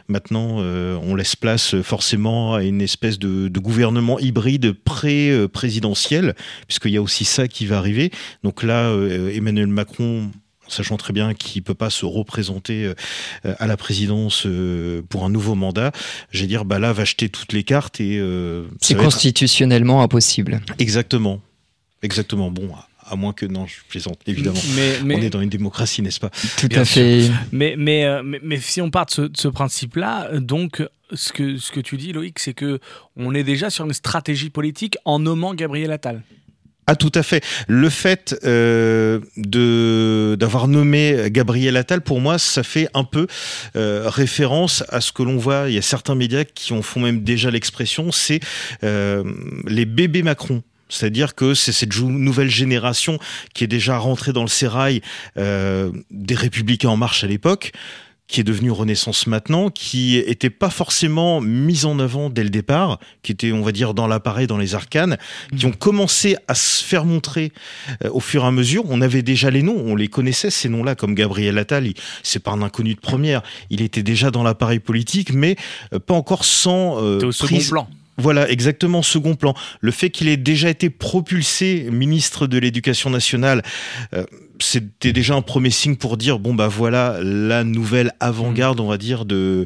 [0.09, 6.35] Maintenant, euh, on laisse place euh, forcément à une espèce de, de gouvernement hybride pré-présidentiel,
[6.67, 8.11] puisqu'il y a aussi ça qui va arriver.
[8.43, 10.31] Donc là, euh, Emmanuel Macron,
[10.69, 12.91] sachant très bien qu'il peut pas se représenter
[13.45, 14.47] à la présidence
[15.11, 15.93] pour un nouveau mandat,
[16.31, 20.63] j'ai dire bah là va jeter toutes les cartes et euh, C'est être- constitutionnellement impossible.
[20.79, 21.43] exactement,
[22.03, 22.51] exactement.
[22.51, 22.71] Bon,
[23.07, 24.61] à, moins que non, je plaisante évidemment.
[24.77, 26.31] Mais, mais, On est dans une démocratie, n'est-ce pas?
[26.59, 27.03] Tout Bien à sûr.
[27.03, 27.31] fait.
[27.53, 30.83] Mais, mais, euh, mais, mais si on part de ce, de ce principe-là, euh, donc
[31.13, 32.81] ce que, ce que tu dis, Loïc, c'est que
[33.17, 36.23] on est déjà sur une stratégie politique en nommant Gabriel Attal.
[36.87, 37.43] Ah tout à fait.
[37.67, 43.27] Le fait euh, de d'avoir nommé Gabriel Attal, pour moi, ça fait un peu
[43.75, 45.65] euh, référence à ce que l'on voit.
[45.69, 48.41] Il y a certains médias qui en font même déjà l'expression, c'est
[48.83, 49.25] euh,
[49.67, 50.63] les bébés Macron.
[50.95, 53.19] C'est-à-dire que c'est cette nouvelle génération
[53.53, 55.01] qui est déjà rentrée dans le sérail
[55.37, 57.73] euh, des Républicains en marche à l'époque,
[58.27, 62.99] qui est devenue Renaissance maintenant, qui était pas forcément mise en avant dès le départ,
[63.23, 65.19] qui était, on va dire, dans l'appareil, dans les arcanes,
[65.55, 67.53] qui ont commencé à se faire montrer
[68.03, 68.85] euh, au fur et à mesure.
[68.89, 71.87] On avait déjà les noms, on les connaissait ces noms-là, comme Gabriel Attal.
[72.23, 73.43] C'est pas un inconnu de première.
[73.69, 75.57] Il était déjà dans l'appareil politique, mais
[75.93, 77.89] euh, pas encore sans euh, au second prise- plan.
[78.17, 79.55] Voilà, exactement, second plan.
[79.81, 83.63] Le fait qu'il ait déjà été propulsé ministre de l'Éducation nationale,
[84.15, 84.25] euh,
[84.75, 88.99] c'était déjà un premier signe pour dire bon bah voilà la nouvelle avant-garde, on va
[88.99, 89.65] dire de,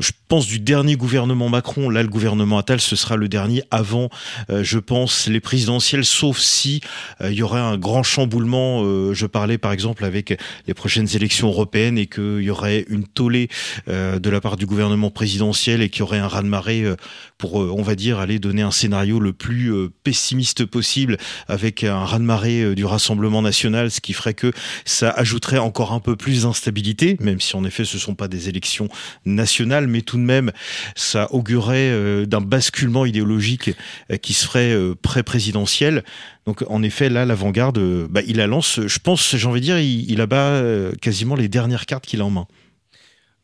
[0.00, 1.88] je pense du dernier gouvernement Macron.
[1.88, 4.10] Là, le gouvernement Attal, ce sera le dernier avant,
[4.50, 6.80] euh, je pense, les présidentielles, sauf si
[7.20, 8.82] euh, il y aurait un grand chamboulement.
[8.82, 10.36] euh, je parlais par exemple avec
[10.66, 13.48] les prochaines élections européennes et qu'il y aurait une tollée
[13.88, 16.96] euh, de la part du gouvernement présidentiel et qu'il y aurait un raz-de-marée euh,
[17.38, 21.84] pour, euh, on va dire, aller donner un scénario le plus euh, pessimiste possible avec
[21.84, 24.39] un raz-de-marée euh, du Rassemblement national, ce qui ferait que
[24.84, 28.48] ça ajouterait encore un peu plus d'instabilité, même si en effet ce sont pas des
[28.48, 28.88] élections
[29.24, 30.52] nationales, mais tout de même
[30.94, 33.70] ça augurait euh, d'un basculement idéologique
[34.10, 36.04] euh, qui se ferait euh, pré-présidentiel.
[36.46, 39.78] Donc en effet là l'avant-garde, bah, il la lance, je pense, j'ai envie de dire,
[39.78, 40.62] il, il abat
[41.00, 42.46] quasiment les dernières cartes qu'il a en main.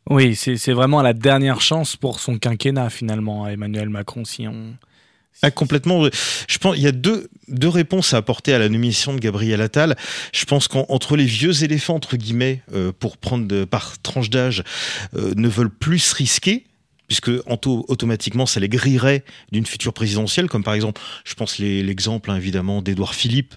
[0.09, 4.75] Oui, c'est vraiment la dernière chance pour son quinquennat finalement, Emmanuel Macron, si on.
[5.43, 6.09] Ah, complètement.
[6.49, 9.61] Je pense il y a deux, deux réponses à apporter à la nomination de Gabriel
[9.61, 9.97] Attal.
[10.33, 14.65] Je pense qu'entre les vieux éléphants entre guillemets, euh, pour prendre de- par tranche d'âge,
[15.15, 16.65] euh, ne veulent plus se risquer.
[17.09, 19.23] puisque auto- automatiquement ça les grillerait
[19.53, 23.55] d'une future présidentielle, comme par exemple, je pense l'exemple hein, évidemment d'Édouard Philippe.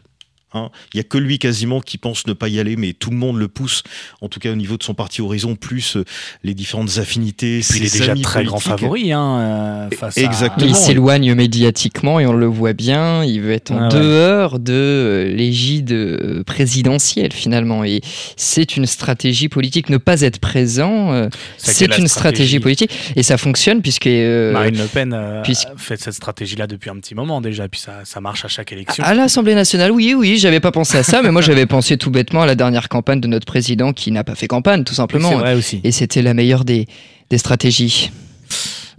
[0.53, 0.69] Hein.
[0.93, 3.17] Il y a que lui quasiment qui pense ne pas y aller, mais tout le
[3.17, 3.83] monde le pousse,
[4.21, 6.03] en tout cas au niveau de son parti Horizon, plus euh,
[6.43, 7.61] les différentes affinités.
[7.67, 10.67] Puis il est déjà amis très grand favori hein, euh, face à- Exactement.
[10.67, 13.23] Il s'éloigne médiatiquement et on le voit bien.
[13.23, 13.99] Il veut être en Ah ouais.
[13.99, 17.83] dehors de euh, l'égide présidentielle finalement.
[17.83, 18.01] Et
[18.37, 19.89] c'est une stratégie politique.
[19.89, 22.91] Ne pas être présent, C'est une stratégie stratégie politique.
[23.15, 26.95] Et ça fonctionne puisque euh, Marine Le Pen euh, puisque- fait cette stratégie-là depuis un
[26.99, 29.03] petit moment déjà, puis ça, ça marche à chaque élection.
[29.03, 32.11] à l'Assemblée nationale, oui, oui, j'avais pas pensé à ça, mais moi j'avais pensé tout
[32.11, 34.97] bêtement à la dernière campagne de notre président qui n'a pas fait campagne, tout c'est
[34.97, 35.37] simplement.
[35.37, 35.81] vrai aussi.
[35.83, 36.87] Et c'était la meilleure des,
[37.29, 38.11] des stratégies.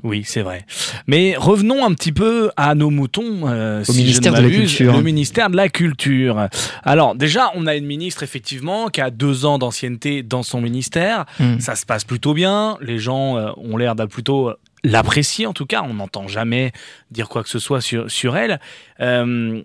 [0.03, 0.65] Oui, c'est vrai.
[1.07, 3.43] Mais revenons un petit peu à nos moutons.
[3.49, 4.97] euh, si je ministère ne de la Culture.
[4.97, 6.49] Le ministère de la Culture.
[6.85, 11.27] Alors déjà, on a une ministre effectivement qui a deux ans d'ancienneté dans son ministère.
[11.39, 11.59] Hmm.
[11.59, 12.79] Ça se passe plutôt bien.
[12.81, 15.83] Les gens euh, ont l'air de plutôt euh, l'apprécier en tout cas.
[15.87, 16.73] On n'entend jamais
[17.11, 18.59] dire quoi que ce soit sur, sur elle.
[19.01, 19.61] Euh,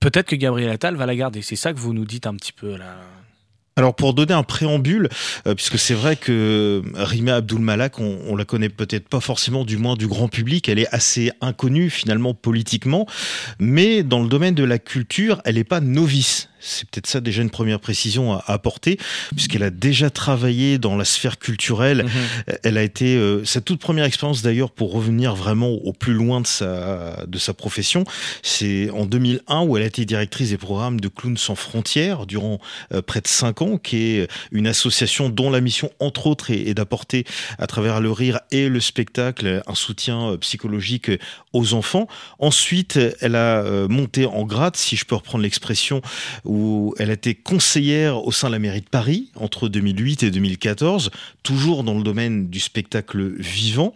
[0.00, 1.42] Peut-être que Gabriel Attal va la garder.
[1.42, 2.96] C'est ça que vous nous dites un petit peu là.
[3.76, 5.08] Alors pour donner un préambule,
[5.46, 9.64] euh, puisque c'est vrai que Rima Abdul Malak, on, on la connaît peut-être pas forcément,
[9.64, 13.06] du moins du grand public, elle est assez inconnue finalement politiquement,
[13.58, 16.49] mais dans le domaine de la culture, elle n'est pas novice.
[16.60, 18.98] C'est peut-être ça déjà une première précision à, apporter,
[19.34, 22.06] puisqu'elle a déjà travaillé dans la sphère culturelle.
[22.62, 26.40] Elle a été euh, sa toute première expérience d'ailleurs pour revenir vraiment au plus loin
[26.40, 28.04] de sa de sa profession.
[28.42, 32.60] C'est en 2001 où elle a été directrice des programmes de Clowns sans frontières durant
[32.92, 36.68] euh, près de cinq ans, qui est une association dont la mission entre autres est,
[36.68, 37.24] est d'apporter
[37.58, 41.10] à travers le rire et le spectacle un soutien euh, psychologique
[41.52, 42.06] aux enfants.
[42.38, 46.00] Ensuite, elle a monté en grade, si je peux reprendre l'expression,
[46.50, 50.30] où elle a été conseillère au sein de la mairie de Paris entre 2008 et
[50.32, 51.12] 2014,
[51.44, 53.94] toujours dans le domaine du spectacle vivant.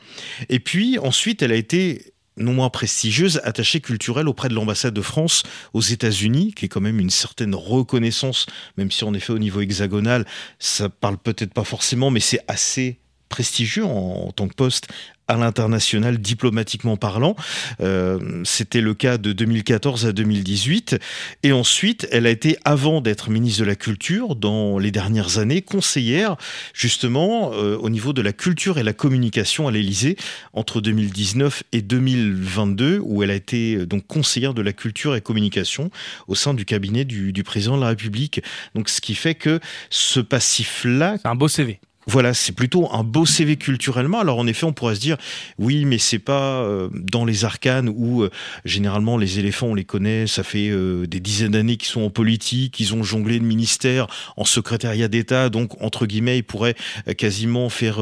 [0.48, 5.02] Et puis ensuite, elle a été non moins prestigieuse, attachée culturelle auprès de l'ambassade de
[5.02, 9.40] France aux États-Unis, qui est quand même une certaine reconnaissance, même si en effet au
[9.40, 10.24] niveau hexagonal,
[10.60, 13.00] ça parle peut-être pas forcément, mais c'est assez
[13.34, 14.86] prestigieux en, tant que poste
[15.26, 17.34] à l'international diplomatiquement parlant.
[17.80, 20.96] Euh, C'était le cas de 2014 à 2018.
[21.42, 25.62] Et ensuite, elle a été, avant d'être ministre de la Culture, dans les dernières années,
[25.62, 26.36] conseillère
[26.74, 30.16] justement euh, au niveau de la culture et la communication à l'Élysée
[30.52, 35.20] entre 2019 et 2022, où elle a été euh, donc conseillère de la culture et
[35.20, 35.90] communication
[36.28, 38.42] au sein du cabinet du, du président de la République.
[38.76, 39.58] Donc, ce qui fait que
[39.90, 41.80] ce passif-là, C'est un beau CV.
[42.06, 44.20] Voilà, c'est plutôt un beau CV culturellement.
[44.20, 45.16] Alors en effet, on pourrait se dire,
[45.58, 48.30] oui, mais c'est pas euh, dans les arcanes où euh,
[48.64, 52.10] généralement les éléphants, on les connaît, ça fait euh, des dizaines d'années qu'ils sont en
[52.10, 56.76] politique, ils ont jonglé de ministère en secrétariat d'État, donc entre guillemets, ils pourraient
[57.08, 57.98] euh, quasiment faire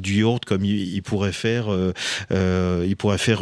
[0.00, 1.66] du yacht comme ils, ils pourraient faire,
[2.30, 3.40] ils pourraient faire,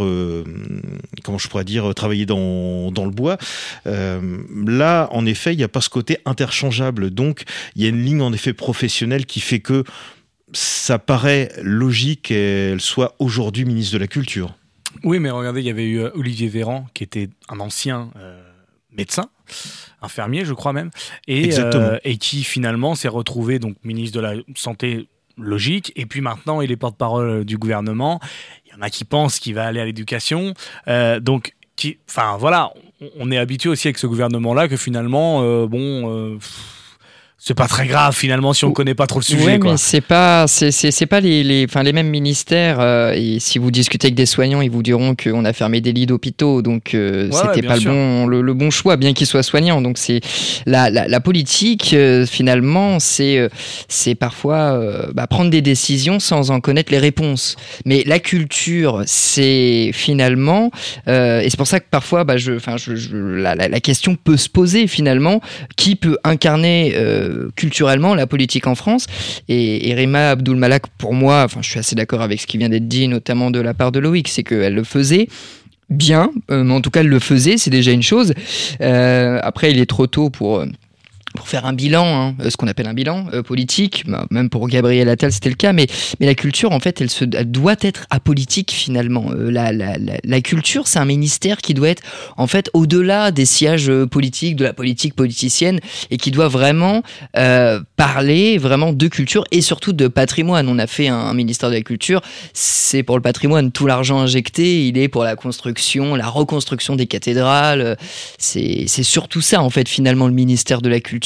[1.22, 3.38] comment je pourrais dire, travailler dans, dans le bois.
[3.84, 7.42] Là, en effet, il n'y a pas ce côté interchangeable, donc
[7.76, 9.84] il y a une ligne en effet professionnelle qui fait que
[10.54, 14.54] ça paraît logique qu'elle soit aujourd'hui ministre de la Culture.
[15.02, 18.40] Oui, mais regardez, il y avait eu euh, Olivier Véran, qui était un ancien euh,
[18.96, 19.28] médecin,
[20.00, 20.90] infirmier, je crois même,
[21.26, 26.20] et, euh, et qui finalement s'est retrouvé donc ministre de la Santé logique, et puis
[26.20, 28.20] maintenant il est porte-parole euh, du gouvernement.
[28.66, 30.54] Il y en a qui pensent qu'il va aller à l'éducation,
[30.86, 35.66] Euh, donc, qui, enfin voilà, on, on est habitué aussi avec ce gouvernement-là que finalement,
[35.66, 36.38] bon.
[36.38, 36.83] pff,
[37.36, 39.44] c'est pas très grave finalement si on connaît pas trop le sujet.
[39.44, 39.72] Ouais, quoi.
[39.72, 42.80] mais c'est pas, c'est, c'est, c'est pas les, les, enfin, les mêmes ministères.
[42.80, 45.92] euh, et si vous discutez avec des soignants, ils vous diront qu'on a fermé des
[45.92, 49.26] lits d'hôpitaux, donc euh, Ouais, c'était pas le bon, le, le bon choix, bien qu'ils
[49.26, 49.82] soient soignants.
[49.82, 50.20] Donc c'est
[50.64, 53.48] la, la, la politique euh, finalement, c'est, euh,
[53.88, 57.56] c'est parfois euh, bah, prendre des décisions sans en connaître les réponses.
[57.84, 60.70] Mais la culture, c'est finalement,
[61.08, 63.80] euh, et c'est pour ça que parfois, bah, je, enfin, je, je- la, la, la
[63.80, 65.42] question peut se poser finalement,
[65.76, 69.06] qui peut incarner euh, culturellement la politique en France
[69.48, 72.58] et, et Rima Abdul Malak, pour moi, enfin, je suis assez d'accord avec ce qui
[72.58, 75.28] vient d'être dit, notamment de la part de Loïc, c'est qu'elle le faisait
[75.90, 78.34] bien, euh, mais en tout cas, elle le faisait, c'est déjà une chose.
[78.80, 80.64] Euh, après, il est trop tôt pour.
[81.34, 84.48] Pour faire un bilan, hein, euh, ce qu'on appelle un bilan euh, politique, bah, même
[84.48, 85.86] pour Gabriel Attal c'était le cas, mais,
[86.20, 89.26] mais la culture en fait elle, se, elle doit être apolitique finalement.
[89.32, 92.02] Euh, la, la, la, culture c'est un ministère qui doit être
[92.36, 97.02] en fait au-delà des sièges politiques, de la politique politicienne et qui doit vraiment
[97.96, 100.68] parler vraiment de culture et surtout de patrimoine.
[100.68, 102.20] On a fait un, un ministère de la culture,
[102.52, 107.06] c'est pour le patrimoine, tout l'argent injecté, il est pour la construction, la reconstruction des
[107.06, 107.96] cathédrales.
[108.38, 111.23] c'est surtout ça en fait finalement le ministère de la culture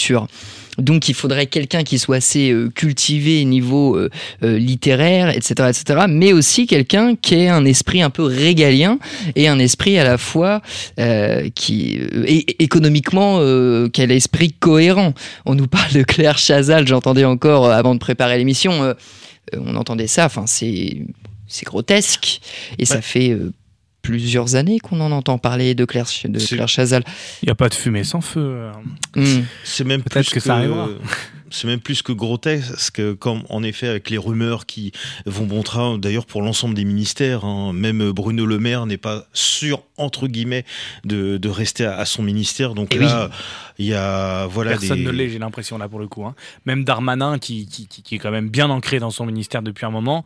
[0.78, 4.10] Donc il faudrait quelqu'un qui soit assez euh, cultivé niveau euh,
[4.44, 8.98] euh, littéraire, etc., etc., mais aussi quelqu'un qui ait un esprit un peu régalien
[9.34, 10.62] et un esprit à la fois
[11.00, 15.14] euh, qui et, économiquement euh, quel esprit cohérent.
[15.46, 18.94] On nous parle de Claire Chazal, j'entendais encore avant de préparer l'émission, euh,
[19.54, 21.02] on entendait ça, enfin c'est
[21.48, 22.40] c'est grotesque
[22.78, 23.52] et ça fait euh,
[24.08, 27.04] plusieurs années qu'on en entend parler de Claire, de Chazal.
[27.42, 28.40] Il n'y a pas de fumée sans feu.
[28.40, 28.72] euh.
[29.16, 29.42] Hmm.
[29.64, 30.88] C'est même Peut-être plus que ça arrivera.
[31.50, 34.92] C'est même plus que grotesque, comme en effet avec les rumeurs qui
[35.26, 39.26] vont bon train, d'ailleurs pour l'ensemble des ministères, hein, même Bruno Le Maire n'est pas
[39.32, 40.64] sûr entre guillemets
[41.04, 42.74] de, de rester à, à son ministère.
[42.74, 43.30] Donc Eh là,
[43.78, 45.04] il y a voilà Personne des...
[45.04, 46.24] ne l'est, j'ai l'impression, là, pour le coup.
[46.24, 46.34] hein.
[46.66, 49.86] Même Darmanin, qui, qui, qui- qui est quand même bien ancré dans son ministère depuis
[49.86, 50.24] un moment,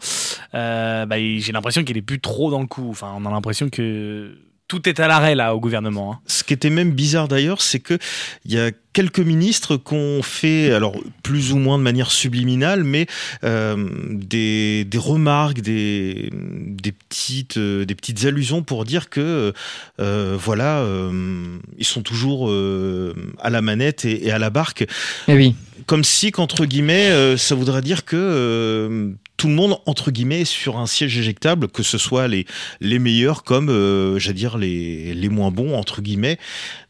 [0.54, 2.88] euh, bah, j'ai l'impression qu'il est plus trop dans le coup.
[2.90, 4.36] Enfin, on a l'impression que
[4.68, 6.12] tout est à l'arrêt, là, au gouvernement.
[6.14, 6.18] hein.
[6.26, 7.98] Ce qui était même bizarre d'ailleurs, c'est que
[8.46, 13.06] il y a quelques ministres qu'on fait, alors plus ou moins de manière subliminale, mais
[13.44, 19.52] euh, des, des remarques, des, des petites, euh, des petites allusions pour dire que
[20.00, 24.86] euh, voilà, euh, ils sont toujours euh, à la manette et, et à la barque,
[25.28, 25.54] Eh oui.
[25.86, 30.42] comme si qu'entre guillemets, euh, ça voudrait dire que euh, tout le monde entre guillemets
[30.42, 32.44] est sur un siège éjectable, que ce soit les
[32.80, 36.38] les meilleurs comme, euh, j'allais dire les les moins bons entre guillemets.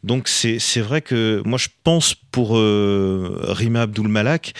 [0.03, 4.53] Donc c'est vrai que moi je pense pour euh, Rima Abdul Malak,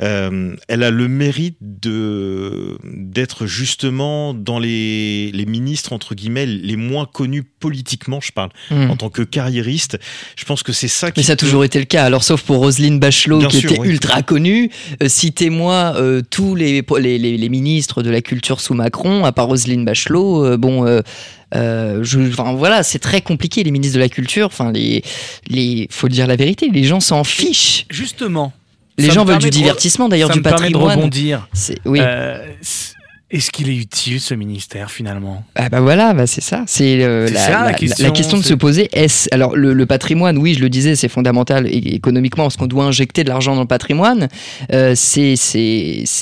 [0.00, 6.76] euh, elle a le mérite de d'être justement dans les les ministres entre guillemets les
[6.76, 8.90] moins connus politiquement, je parle Hmm.
[8.90, 9.98] en tant que carriériste.
[10.36, 12.04] Je pense que c'est ça qui Mais ça a peut- toujours été le cas.
[12.04, 13.88] Alors, sauf pour Roselyne Bachelot, Bien qui sûr, était oui.
[13.88, 14.70] ultra connue.
[15.02, 15.94] Euh, Citez-moi
[16.30, 20.56] tous les, les, les, les ministres de la culture sous Macron, à part Roselyne Bachelot.
[20.58, 20.84] bon,
[21.52, 24.46] je, enfin, voilà, c'est très compliqué, les ministres de la culture.
[24.46, 25.02] Enfin, les,
[25.48, 27.86] les, faut dire la vérité, les gens s'en fichent.
[27.90, 28.52] Justement.
[28.98, 30.96] Les ça gens veulent du divertissement, d'ailleurs, ça du me permet de patrimoine.
[30.98, 31.48] rebondir.
[31.52, 31.98] C'est- Oui.
[32.02, 32.44] Euh,
[33.32, 35.42] Est-ce qu'il est utile, ce ministère, finalement?
[35.54, 36.64] Ah bah voilà, bah c'est ça.
[36.66, 38.90] C'est euh, la, ça, la la- question, la question de se poser.
[38.92, 42.84] Est-ce alors le, le patrimoine Oui, je le disais, c'est fondamental économiquement parce qu'on doit
[42.84, 44.28] injecter de l'argent dans le patrimoine.
[44.72, 45.34] Euh, c'est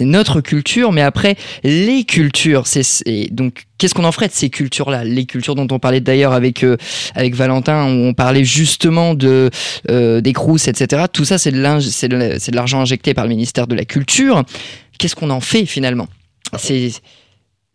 [0.02, 5.02] notre culture, mais après les cultures, c'est donc qu'est-ce qu'on en ferait de ces cultures-là?
[5.02, 6.76] Les cultures dont on parlait d'ailleurs avec euh,
[7.16, 9.50] avec Valentin, où on parlait justement de
[9.90, 11.06] euh, des crousses, etc.
[11.12, 14.44] Tout ça, c'est de l'argent injecté par le ministère de la Culture.
[14.98, 16.06] Qu'est-ce qu'on en fait finalement?
[16.58, 16.92] C'est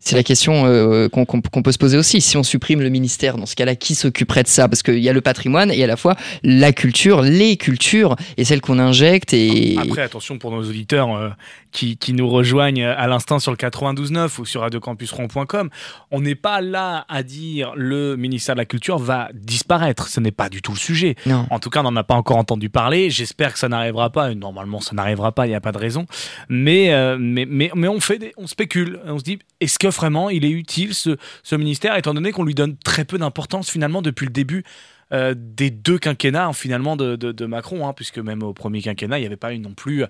[0.06, 2.20] c'est la question euh, qu'on peut se poser aussi.
[2.20, 4.68] Si on supprime le ministère, dans ce cas-là, qui s'occuperait de ça?
[4.68, 8.44] Parce qu'il y a le patrimoine et à la fois la culture, les cultures et
[8.44, 9.32] celles qu'on injecte.
[9.32, 11.30] Et Après, attention pour nos auditeurs euh,
[11.76, 15.68] qui, qui nous rejoignent à l'instant sur le 92.9 ou sur radiocampusron.com,
[16.10, 20.08] on n'est pas là à dire le ministère de la Culture va disparaître.
[20.08, 21.16] Ce n'est pas du tout le sujet.
[21.26, 21.46] non.
[21.50, 23.10] En tout cas, on n'en a pas encore entendu parler.
[23.10, 24.34] J'espère que ça n'arrivera pas.
[24.34, 25.46] Normalement, ça n'arrivera pas.
[25.46, 26.06] Il n'y a pas de raison.
[26.48, 28.98] Mais, euh, mais, mais, mais on fait, des- on spécule.
[29.04, 32.44] On se dit, est-ce que vraiment il est utile ce, ce ministère, étant donné qu'on
[32.44, 34.64] lui donne très peu d'importance finalement depuis le début.
[35.12, 38.82] Euh, des deux quinquennats hein, finalement de, de, de Macron, hein, puisque même au premier
[38.82, 40.04] quinquennat, il n'y avait pas eu non plus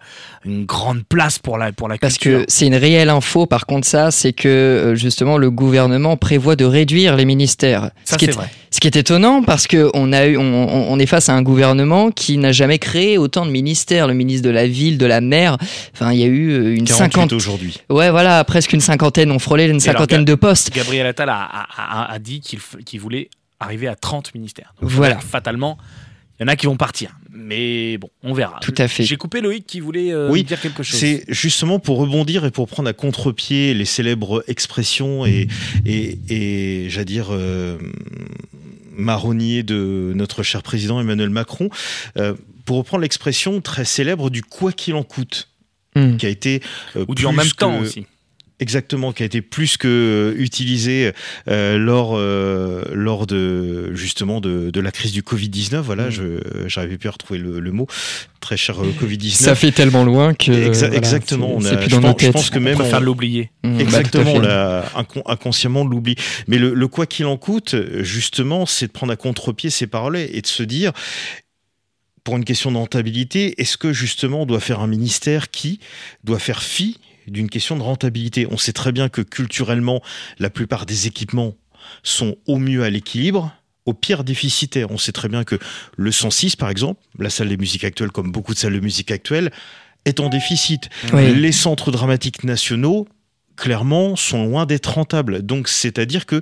[0.45, 2.41] une grande place pour la, pour la Parce culture.
[2.41, 6.57] que c'est une réelle info, par contre, ça, c'est que euh, justement le gouvernement prévoit
[6.57, 7.91] de réduire les ministères.
[8.05, 8.49] Ça, ce, qui c'est est, vrai.
[8.71, 12.11] ce qui est étonnant parce que on a eu, on, est face à un gouvernement
[12.11, 14.07] qui n'a jamais créé autant de ministères.
[14.09, 15.59] Le ministre de la ville, de la mer,
[15.93, 17.37] enfin, il y a eu euh, une 48 cinquantaine.
[17.37, 17.79] aujourd'hui.
[17.91, 19.31] Ouais, voilà, presque une cinquantaine.
[19.31, 20.75] On frôlait une alors, cinquantaine de postes.
[20.75, 23.29] Gabriel Attal a, a- a- a dit qu'il qu'il voulait
[23.61, 24.75] arriver à 30 ministères.
[24.81, 25.19] Donc, Voilà.
[25.19, 25.79] Fatalement,
[26.39, 27.17] il y en a qui vont partir.
[27.31, 28.59] Mais bon, on verra.
[28.61, 29.05] Tout à fait.
[29.05, 30.99] J'ai coupé Loïc qui voulait euh, Oui, dire quelque chose.
[30.99, 35.49] C'est justement pour rebondir et pour prendre à contre-pied les célèbres expressions et,
[35.85, 37.79] et, et j'allais dire, euh,
[38.97, 41.71] marronniers de notre cher président Emmanuel Macron,
[42.17, 45.49] euh, pour reprendre l'expression très célèbre du quoi qu'il en coûte,
[45.95, 46.19] Hmm.
[46.19, 46.61] qui a été
[46.97, 48.05] euh, Ou du plus en même temps aussi.
[48.59, 51.13] Exactement, qui a été plus que utilisé
[51.49, 55.85] euh, lors euh, lors de justement de, de la crise du Covid 19.
[55.85, 56.11] Voilà, Mm.
[56.11, 56.23] je
[56.67, 57.87] j'arrivais plus à retrouver le, le mot.
[58.41, 59.47] Très cher euh, Covid 19.
[59.47, 60.51] Ça fait tellement loin que.
[60.53, 62.79] Exa- voilà, exactement, on a- plus je dans nos pense- je pense que On même
[62.79, 63.51] préfère on- l'oublier.
[63.63, 64.41] Mmh, bah, tout à Exactement, on
[65.03, 66.15] incon- inconsciemment l'oublie.
[66.49, 70.17] Mais le, le quoi qu'il en coûte, justement, c'est de prendre à contre-pied ces paroles
[70.17, 70.93] et de se dire,
[72.25, 75.79] pour une question de rentabilité, est-ce que justement on doit faire un ministère qui
[76.25, 80.03] doit faire fi d'une question de rentabilité On sait très bien que culturellement,
[80.39, 81.55] la plupart des équipements
[82.03, 83.53] sont au mieux à l'équilibre,
[83.85, 84.91] au pire déficitaires.
[84.91, 85.59] On sait très bien que
[85.97, 89.11] le 106, par exemple, la salle des musiques actuelles, comme beaucoup de salles de musique
[89.11, 89.51] actuelles,
[90.05, 90.89] est en déficit.
[91.13, 91.35] Oui.
[91.35, 93.09] Les centres dramatiques nationaux,
[93.57, 95.43] clairement, sont loin d'être rentables.
[95.43, 96.41] Donc, c'est-à-dire que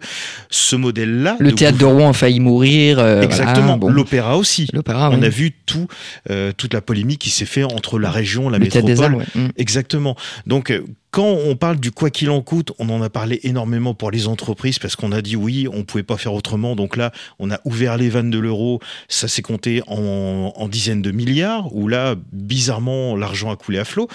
[0.51, 1.37] ce modèle-là.
[1.41, 2.99] Le théâtre de Rouen a failli mourir.
[2.99, 3.77] euh, Exactement.
[3.79, 3.89] bon.
[3.89, 4.69] L'opéra aussi.
[4.73, 5.27] L'opéra, On oui.
[5.27, 5.87] a vu tout,
[6.31, 9.21] euh, toute la polémique qui s'est fait entre la région, la le théâtre des métropole.
[9.23, 9.43] Arts, ouais.
[9.43, 9.49] Mm.
[9.57, 10.17] Exactement.
[10.47, 13.95] Donc, euh, quand on parle du quoi qu'il en coûte, on en a parlé énormément
[13.95, 16.75] pour les entreprises parce qu'on a dit oui, on pouvait pas faire autrement.
[16.75, 18.81] Donc là, on a ouvert les vannes de l'euro.
[19.09, 21.73] Ça s'est compté en, en dizaines de milliards.
[21.73, 24.09] Où là, bizarrement, l'argent a coulé à flot.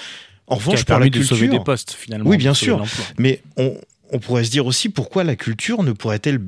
[0.50, 2.30] En revanche, pour la de culture, sauver des postes finalement.
[2.30, 2.84] Oui, bien de sûr.
[3.18, 3.76] mais on,
[4.12, 6.40] on pourrait se dire aussi pourquoi la culture ne pourrait-elle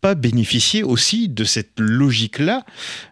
[0.00, 2.64] pas bénéficier aussi de cette logique-là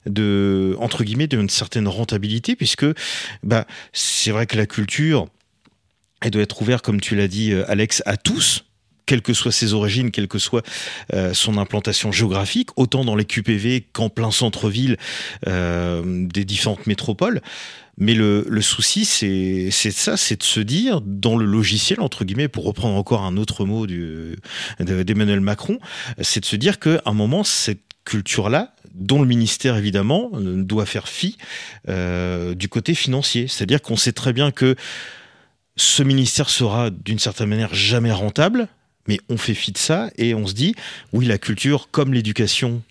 [0.06, 2.86] de entre guillemets d'une certaine rentabilité puisque
[3.42, 5.28] bah c'est vrai que la culture
[6.22, 8.64] elle doit être ouverte comme tu l'as dit euh, Alex à tous
[9.08, 10.64] quelles que soient ses origines, quelle que soit
[11.14, 14.98] euh, son implantation géographique, autant dans les QPV qu'en plein centre-ville
[15.46, 17.40] euh, des différentes métropoles.
[17.96, 22.46] Mais le, le souci, c'est ça, c'est de se dire, dans le logiciel, entre guillemets,
[22.46, 25.80] pour reprendre encore un autre mot d'Emmanuel Macron,
[26.20, 31.08] c'est de se dire qu'à un moment, cette culture-là, dont le ministère, évidemment, doit faire
[31.08, 31.38] fi
[31.88, 33.48] euh, du côté financier.
[33.48, 34.76] C'est-à-dire qu'on sait très bien que
[35.76, 38.68] ce ministère sera, d'une certaine manière, jamais rentable,
[39.08, 40.74] mais on fait fi de ça et on se dit,
[41.12, 42.82] oui, la culture, comme l'éducation,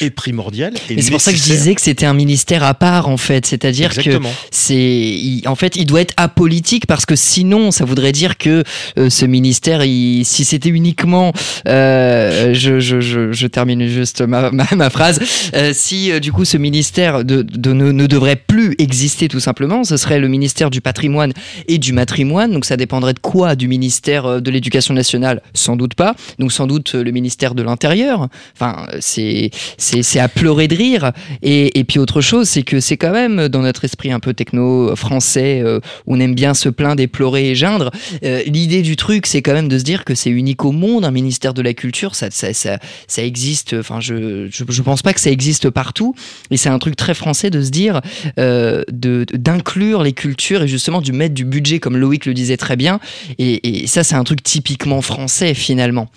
[0.00, 0.74] est primordiale.
[0.90, 3.46] Et c'est pour ça que je disais que c'était un ministère à part en fait,
[3.46, 4.10] c'est-à-dire que
[4.50, 8.62] c'est en fait il doit être apolitique parce que sinon ça voudrait dire que
[8.98, 11.32] euh, ce ministère il- si c'était uniquement
[11.66, 15.20] euh, je, je, je, je termine juste ma, ma, ma phrase
[15.54, 19.84] euh, si du coup ce ministère de, de- ne, ne devrait plus exister tout simplement
[19.84, 21.32] ce serait le ministère du patrimoine
[21.66, 22.52] et du matrimoine.
[22.52, 23.56] Donc ça dépendrait de quoi?
[23.56, 25.42] Du ministère de l'éducation nationale?
[25.54, 26.14] Sans doute pas.
[26.38, 28.28] Donc sans doute le ministère de l'intérieur.
[28.54, 31.12] Enfin c'est c'est à pleurer de rire
[31.42, 34.34] et, et puis autre chose, c'est que c'est quand même dans notre esprit un peu
[34.34, 37.90] techno euh, français, euh, on aime bien se plaindre et pleurer et geindre.
[38.24, 41.04] euh, L'idée du truc, c'est quand même de se dire que c'est unique au monde,
[41.04, 43.74] un ministère de la culture, ça, ça, ça, ça existe.
[43.78, 46.14] Enfin, je, je, je pense pas que ça existe partout,
[46.50, 48.00] et c'est un truc très français de se dire
[48.38, 52.76] euh, d'inclure les cultures et justement du mettre du budget, comme Loïc le disait très
[52.76, 53.00] bien.
[53.38, 56.08] Et, et ça, c'est un truc typiquement français finalement.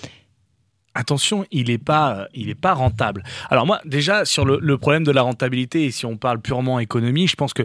[0.94, 3.24] Attention, il n'est pas, il est pas rentable.
[3.50, 6.80] Alors moi, déjà sur le, le problème de la rentabilité, et si on parle purement
[6.80, 7.64] économie, je pense que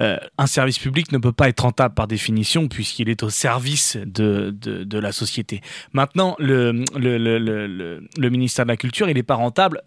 [0.00, 3.96] euh, un service public ne peut pas être rentable par définition puisqu'il est au service
[4.04, 5.60] de, de, de la société.
[5.92, 9.82] Maintenant, le, le, le, ministère de la Culture, il n'est pas rentable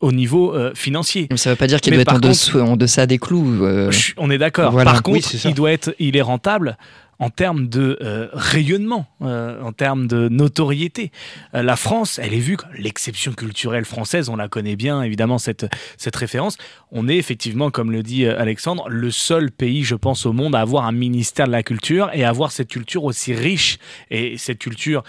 [0.00, 1.28] au niveau euh, financier.
[1.36, 3.64] Ça veut pas dire qu'il Mais doit être en, dessous, en deçà des clous.
[3.64, 3.90] euh.
[4.16, 4.72] On est d'accord.
[4.72, 4.90] voilà.
[4.90, 6.76] Par contre, il doit être, il est rentable
[7.18, 11.12] en termes de euh, rayonnement, euh, en termes de notoriété.
[11.54, 14.28] Euh, la France, elle est vue comme l'exception culturelle française.
[14.28, 16.58] On la connaît bien, évidemment cette cette référence.
[16.92, 20.60] On est effectivement, comme le dit Alexandre, le seul pays, je pense, au monde à
[20.60, 23.78] avoir un ministère de la culture et à avoir cette culture aussi riche
[24.10, 25.02] et cette culture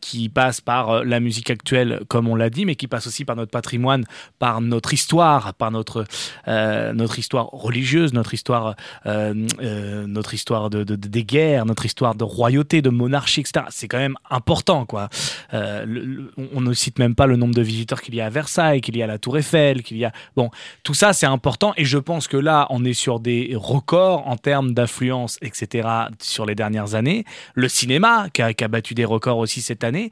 [0.00, 3.36] qui passe par la musique actuelle, comme on l'a dit, mais qui passe aussi par
[3.36, 4.04] notre patrimoine,
[4.38, 6.04] par notre histoire, par notre
[6.46, 8.74] notre histoire religieuse, notre histoire,
[9.06, 13.66] notre histoire de- des guerres, notre histoire de royauté, de monarchie, etc.
[13.70, 15.08] C'est quand même important, quoi.
[15.54, 18.80] Euh, on- ne cite même pas le nombre de visiteurs qu'il y a à Versailles,
[18.80, 20.48] qu'il y a à la Tour Eiffel, qu'il y a bon,
[20.84, 24.36] tout ça c'est important et je pense que là on est sur des records en
[24.36, 25.88] termes d'affluence, etc.
[26.20, 27.24] Sur les dernières années.
[27.54, 30.10] Le cinéma qui a battu des records aussi cette année.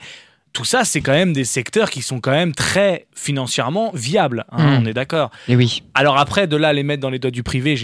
[0.52, 4.44] Tout ça, c'est quand même des secteurs qui sont quand même très financièrement viables.
[4.50, 4.82] hein, Mm.
[4.82, 5.30] On est d'accord.
[5.48, 5.82] Et oui.
[5.94, 7.76] Alors après, de là, les mettre dans les doigts du privé,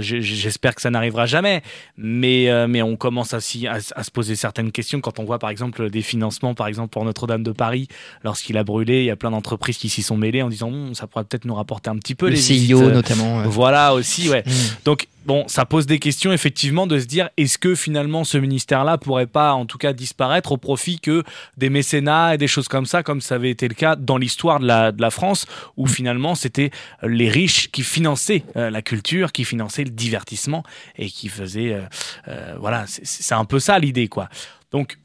[0.00, 1.62] j'espère que ça n'arrivera jamais.
[1.96, 5.38] Mais, euh, mais on commence à, à, à se poser certaines questions quand on voit,
[5.38, 7.88] par exemple, des financements, par exemple, pour Notre-Dame de Paris,
[8.24, 10.94] lorsqu'il a brûlé, il y a plein d'entreprises qui s'y sont mêlées en disant, Hum,
[10.94, 13.38] ça pourrait peut-être nous rapporter un petit peu Le les visites, euh, notamment.
[13.38, 13.44] ouais.
[13.46, 14.42] Voilà aussi, ouais.
[14.46, 14.50] Mm.
[14.84, 18.98] Donc, bon, ça pose des questions, effectivement, de se dire est-ce que finalement ce ministère-là
[18.98, 21.22] pourrait pas, en tout cas, disparaître au profit que
[21.56, 24.60] des mécénats et des choses comme ça, comme ça avait été le cas dans l'histoire
[24.60, 25.46] de la, France,
[25.76, 26.70] où finalement c'était
[27.02, 30.62] les riches qui finançaient euh, la culture, qui finançaient le divertissement
[30.96, 31.72] et qui faisaient.
[31.72, 31.80] euh,
[32.28, 34.28] euh, voilà, c'est- un peu ça l'idée, quoi.
[34.72, 34.98] Donc,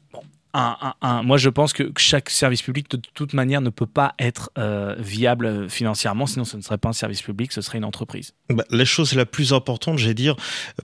[0.58, 3.86] un- un- un- moi, je pense que chaque service public, de toute manière, ne peut
[3.86, 7.60] pas être euh, viable euh, financièrement, sinon ce ne serait pas un service public, ce
[7.60, 8.32] serait une entreprise.
[8.48, 10.34] Bah, la chose la plus importante, j'ai dire,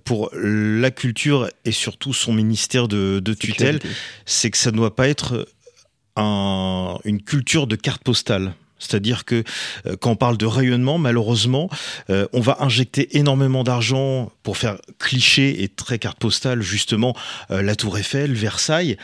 [0.04, 3.80] pour la culture et surtout son ministère de, de tutelle,
[4.26, 5.46] c'est que ça ne doit pas être
[6.16, 8.54] un- une culture de carte postale.
[8.82, 9.44] C'est-à-dire que
[9.86, 11.70] euh, quand on parle de rayonnement, malheureusement,
[12.10, 17.14] euh, on va injecter énormément d'argent pour faire cliché et très carte postale, justement,
[17.50, 18.96] euh, la Tour Eiffel, Versailles.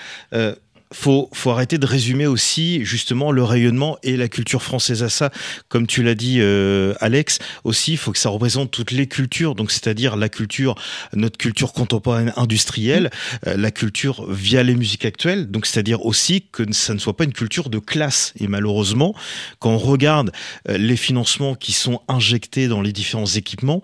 [0.93, 5.31] Faut, faut arrêter de résumer aussi justement le rayonnement et la culture française à ça.
[5.69, 9.55] Comme tu l'as dit, euh, Alex, aussi, il faut que ça représente toutes les cultures.
[9.55, 10.75] Donc, c'est-à-dire la culture,
[11.13, 13.11] notre culture contemporaine industrielle,
[13.47, 15.51] euh, la culture via les musiques actuelles.
[15.51, 18.33] Donc, c'est-à-dire aussi que ça ne soit pas une culture de classe.
[18.41, 19.15] Et malheureusement,
[19.59, 20.33] quand on regarde
[20.69, 23.83] euh, les financements qui sont injectés dans les différents équipements,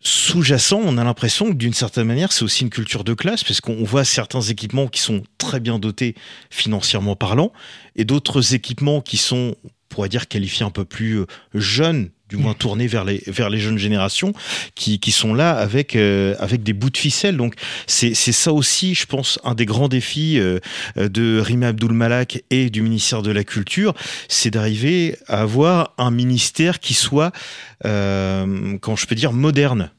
[0.00, 3.60] sous-jacent, on a l'impression que d'une certaine manière, c'est aussi une culture de classe, parce
[3.60, 6.14] qu'on voit certains équipements qui sont très bien dotés
[6.48, 7.52] financièrement parlant,
[7.96, 12.36] et d'autres équipements qui sont, on pourrait dire, qualifiés un peu plus euh, jeunes, du
[12.36, 14.32] moins tournés vers les, vers les jeunes générations,
[14.74, 17.36] qui, qui sont là avec, euh, avec des bouts de ficelle.
[17.36, 17.54] Donc
[17.86, 20.58] c'est c'est ça aussi, je pense, un des grands défis euh,
[20.96, 23.94] de Rima Abdul Malak et du ministère de la Culture,
[24.28, 27.32] c'est d'arriver à avoir un ministère qui soit,
[27.84, 29.90] euh, quand je peux dire, moderne.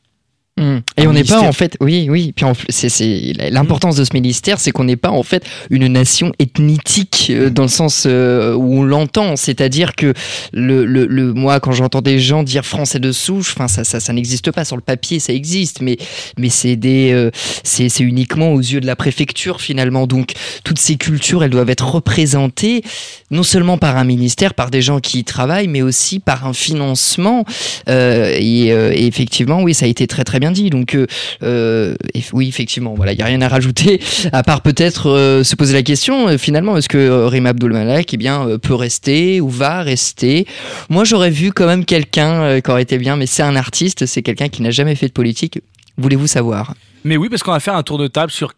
[0.58, 0.80] Mm.
[0.98, 2.34] Et on n'est pas en fait, oui, oui.
[2.36, 7.28] Puis c'est l'importance de ce ministère, c'est qu'on n'est pas en fait une nation ethnitique
[7.34, 9.38] euh, dans le sens euh, où on l'entend.
[9.38, 10.14] C'est-à-dire que
[10.52, 14.02] le, le, le- moi, quand j'entends des gens dire français de souche, enfin ça, ça,
[14.02, 15.98] ça n'existe pas sur le papier, ça existe, mais
[16.38, 17.32] mais c'est des, euh,
[17.64, 20.06] c'est c'est uniquement aux yeux de la préfecture finalement.
[20.06, 20.34] Donc
[20.66, 22.84] toutes ces cultures, elles doivent être représentées
[23.32, 26.54] non seulement par un ministère, par des gens qui y travaillent, mais aussi par un
[26.54, 27.46] financement.
[27.88, 30.72] Euh, et, euh, et effectivement, oui, ça a été très très dit.
[30.72, 31.06] Donc, euh,
[31.44, 31.94] euh,
[32.34, 34.02] oui, effectivement, voilà, il y a rien à rajouter
[34.34, 36.36] à part peut-être euh, se poser la question.
[36.40, 40.48] finalement, est-ce que euh, Rima Abdul Malak, eh bien, peut rester ou va rester?
[40.90, 44.24] Moi, j'aurais vu quand même quelqu'un qui aurait été bien, mais c'est un artiste, c'est
[44.24, 45.60] quelqu'un qui n'a jamais fait de politique.
[45.98, 46.74] Voulez-vous savoir?
[47.04, 48.54] Mais oui, parce qu'on va faire un tour de table sur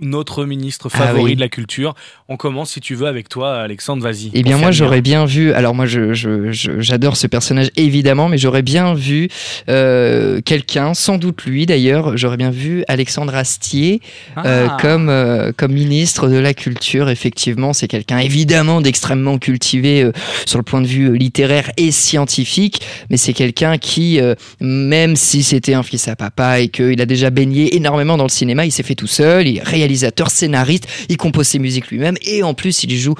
[0.00, 1.34] notre ministre Ah favori oui.
[1.36, 1.94] de la culture.
[2.28, 4.30] On commence, si tu veux, avec toi, Alexandre, vas-y.
[4.34, 5.52] Eh bien, moi, j'aurais bien vu.
[5.52, 9.28] Alors, moi, je, je- je- j'adore ce personnage, évidemment, mais j'aurais bien vu
[9.68, 14.00] euh, quelqu'un, sans doute lui d'ailleurs, j'aurais bien vu Alexandre Astier
[14.44, 14.76] euh, Ah.
[14.80, 17.08] comme, euh, comme ministre de la Culture.
[17.08, 20.12] Effectivement, c'est quelqu'un, évidemment, d'extrêmement cultivé euh,
[20.46, 22.80] sur le point de vue euh, littéraire et scientifique,
[23.10, 27.06] mais c'est quelqu'un qui, euh, même si c'était un fils à papa et qu'il a
[27.06, 30.88] déjà baigné énormément dans le cinéma, il s'est fait tout seul, il est réalisateur, scénariste,
[31.08, 33.14] il compose ses musiques lui-même, et en plus, il joue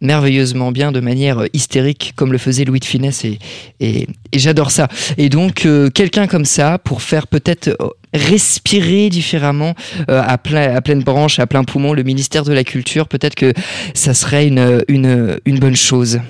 [0.00, 4.88] merveilleusement bien de manière euh, hystérique comme le faisait Louis de Funès et, j'adore ça
[5.18, 9.74] et donc euh, quelqu'un comme ça pour faire peut-être euh, respirer différemment
[10.08, 13.52] à, à pleine branche à plein poumon le ministère de la culture peut-être que
[13.94, 16.20] ça serait une, bonne chose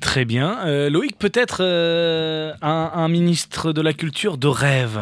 [0.00, 0.88] Très bien.
[0.90, 5.00] Loïc, peut-être un ministre de la culture de rêve?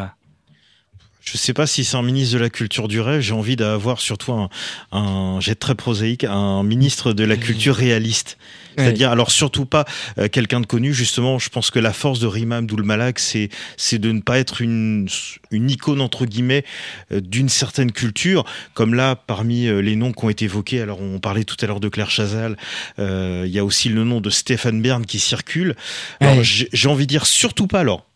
[1.25, 3.21] Je sais pas si c'est un ministre de la culture du rêve.
[3.21, 4.49] J'ai envie d'avoir surtout un,
[4.91, 8.39] un j'ai très prosaïque, un ministre de la culture réaliste.
[8.77, 9.85] C'est-à-dire, alors surtout pas
[10.19, 10.95] euh, quelqu'un de connu.
[10.95, 14.39] Justement, je pense que la force de Rima Abdul Malak, c'est c'est de ne pas
[14.39, 15.09] être une
[15.51, 16.65] une icône entre guillemets
[17.13, 18.45] euh, d'une certaine culture.
[18.75, 21.67] Comme là, parmi euh, les noms qui ont été évoqués, alors on parlait tout à
[21.67, 22.57] l'heure de Claire Chazal.
[22.99, 25.77] Il y a aussi le nom de Stéphane Bern qui circule.
[26.21, 26.41] Ouais.
[26.43, 27.81] j'ai envie de dire surtout pas.
[27.81, 28.07] Alors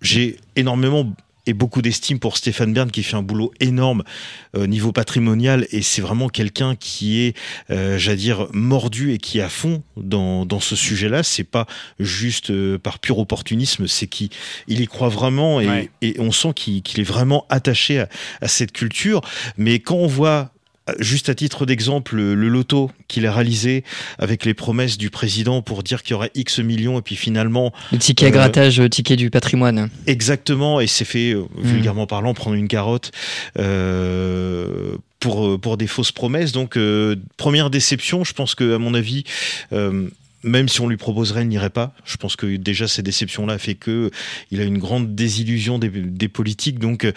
[0.00, 1.12] j'ai énormément
[1.46, 4.02] et beaucoup d'estime pour Stéphane Bern qui fait un boulot énorme
[4.56, 7.36] au niveau patrimonial et c'est vraiment quelqu'un qui est,
[7.70, 11.22] euh, j'allais dire, mordu et qui est à fond dans, dans ce sujet-là.
[11.22, 11.66] C'est pas
[11.98, 14.30] juste euh, par pur opportunisme, c'est qu'il
[14.68, 15.90] il y croit vraiment et, Ouais.
[16.02, 18.08] et on sent qu'il est vraiment attaché à,
[18.40, 19.20] à cette culture.
[19.56, 20.53] Mais quand on voit euh,
[20.98, 23.84] Juste à titre d'exemple, le loto qu'il a réalisé
[24.18, 27.72] avec les promesses du président pour dire qu'il y aurait X millions et puis finalement
[27.90, 32.06] le ticket à Euh, grattage euh, ticket du patrimoine Exactement, et c'est fait, euh, vulgairement
[32.06, 33.12] parlant, prendre une carotte
[33.58, 36.52] euh, pour, euh, pour des fausses promesses.
[36.52, 39.24] Donc, euh, première déception, je pense que, à mon avis,
[39.72, 40.08] euh,
[40.42, 41.94] même si on lui proposerait, il n'irait pas.
[42.04, 44.10] Je pense que déjà, ces déceptions-là fait que
[44.50, 46.78] il a une grande désillusion des, des politiques.
[46.78, 47.12] Donc, euh,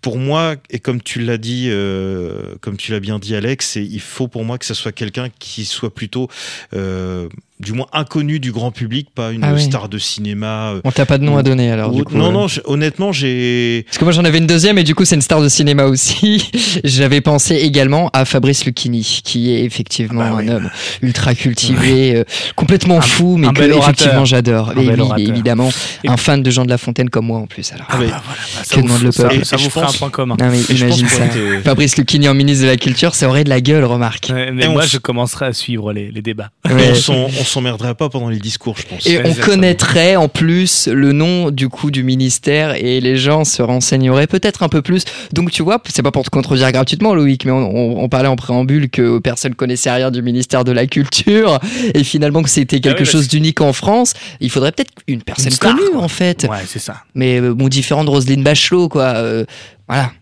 [0.00, 4.00] pour moi, et comme tu l'as dit, euh, comme tu l'as bien dit, Alex, il
[4.00, 6.28] faut pour moi que ça soit quelqu'un qui soit plutôt,
[6.74, 7.28] euh,
[7.60, 9.62] du moins inconnu du grand public, pas une Ah oui.
[9.62, 10.72] star de cinéma.
[10.74, 12.32] euh, on t'a pas de nom à donner alors du ou- coup, non, euh.
[12.32, 13.84] non, je- honnêtement, j'ai.
[13.86, 15.84] Parce que moi j'en avais une deuxième et du coup c'est une star de cinéma
[15.84, 16.50] aussi.
[16.84, 20.48] J'avais pensé également à Fabrice Lucchini, qui est effectivement Ah bah oui.
[20.50, 20.70] un homme
[21.02, 22.24] ultra cultivé, euh,
[22.56, 24.72] complètement Un- fou, mais un que effectivement j'adore.
[24.76, 25.18] Et oui, orateur.
[25.18, 25.70] évidemment,
[26.04, 27.72] Et- un fan de Jean de La Fontaine comme moi en plus.
[27.72, 27.86] Alors.
[27.88, 28.22] Ah, bah voilà, bah,
[28.62, 30.36] ça Que vous, demande le peuple ça vous je fera pense- un point commun.
[30.40, 31.24] Non mais imagine ça.
[31.24, 34.30] être- Fabrice Lucchini en ministre de la Culture, ça aurait de la gueule, remarque.
[34.32, 36.50] Ouais, mais Et moi, je commencerai à suivre les, les débats.
[36.68, 36.92] Ouais.
[37.08, 39.06] On s'emmerderait pas pendant les discours, je pense.
[39.06, 39.46] Et on Exactement.
[39.46, 44.62] connaîtrait en plus le nom du coup du ministère et les gens se renseigneraient peut-être
[44.62, 45.04] un peu plus.
[45.32, 48.28] Donc tu vois, c'est pas pour te contredire gratuitement Loïc, mais on, on- on parlait
[48.28, 51.58] en préambule que personne connaissait rien du ministère de la Culture
[51.94, 54.14] et finalement que c'était quelque Ah oui, bah, chose d'unique en France.
[54.40, 56.02] Il faudrait peut-être une personne star, connue quoi.
[56.02, 56.46] en fait.
[56.48, 57.02] Ouais, c'est ça.
[57.14, 59.14] Mais euh, bon, différent de Roselyne Bachelot quoi.
[59.16, 59.44] Euh,
[59.88, 60.12] voilà.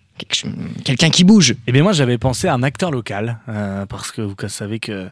[0.84, 1.54] Quelqu'un qui bouge.
[1.66, 5.08] Eh bien moi j'avais pensé à un acteur local euh, parce que vous savez que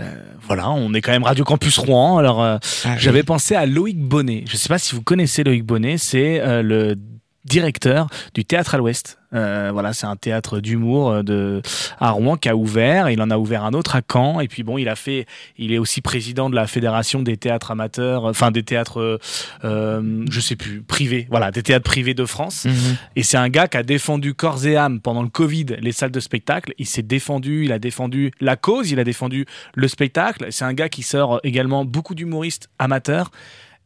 [0.00, 3.66] euh, voilà on est quand même Radio Campus Rouen alors euh, Ah, j'avais pensé à
[3.66, 4.44] Loïc Bonnet.
[4.46, 6.96] Je ne sais pas si vous connaissez Loïc Bonnet, c'est le
[7.44, 9.18] directeur du théâtre à l'Ouest.
[9.32, 11.62] Euh, voilà, c'est un théâtre d'humour euh, de
[12.00, 13.10] à Rouen qui a ouvert.
[13.10, 14.40] Il en a ouvert un autre à Caen.
[14.40, 15.26] Et puis bon, il a fait.
[15.56, 19.18] Il est aussi président de la fédération des théâtres amateurs, enfin des théâtres, euh,
[19.64, 21.26] euh, je sais plus, privés.
[21.30, 22.64] Voilà, des théâtres privés de France.
[22.64, 22.96] Mhm.
[23.16, 26.10] Et c'est un gars qui a défendu corps et âme pendant le Covid les salles
[26.10, 26.74] de spectacle.
[26.78, 30.46] Il s'est défendu, il a défendu la cause, il a défendu le spectacle.
[30.50, 33.30] C'est un gars qui sort également beaucoup d'humoristes amateurs.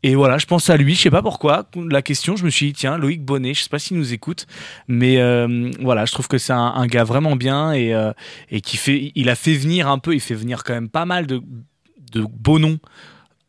[0.05, 1.66] Et voilà, je pense à lui, je sais pas pourquoi.
[1.88, 4.46] La question, je me suis dit, tiens, Loïc Bonnet, je sais pas s'il nous écoute,
[4.86, 8.12] mais euh, voilà, je trouve que c'est un, gars vraiment bien et, euh,
[8.50, 11.07] et qui fait, il a fait venir un peu, il fait venir quand même pas
[11.07, 11.40] mal de,
[12.12, 12.80] de beaux noms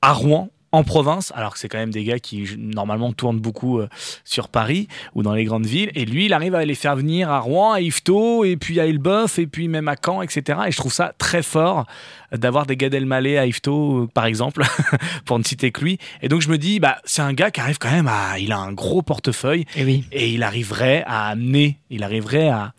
[0.01, 3.80] à Rouen en province, alors que c'est quand même des gars qui normalement tournent beaucoup
[3.80, 3.88] euh,
[4.23, 5.91] sur Paris ou dans les grandes villes.
[5.95, 8.86] Et lui, il arrive à les faire venir à Rouen, à Yvetot, et puis à
[8.86, 10.59] Elbeuf, et puis même à Caen, etc.
[10.67, 11.86] Et je trouve ça très fort
[12.32, 14.63] d'avoir des Gad Elmaleh à Yvetot, euh, par exemple,
[15.26, 15.97] pour ne citer que lui.
[16.21, 18.51] Et donc je me dis, bah c'est un gars qui arrive quand même à, il
[18.51, 20.03] a un gros portefeuille Et oui.
[20.11, 22.73] et il arriverait à amener, il arriverait à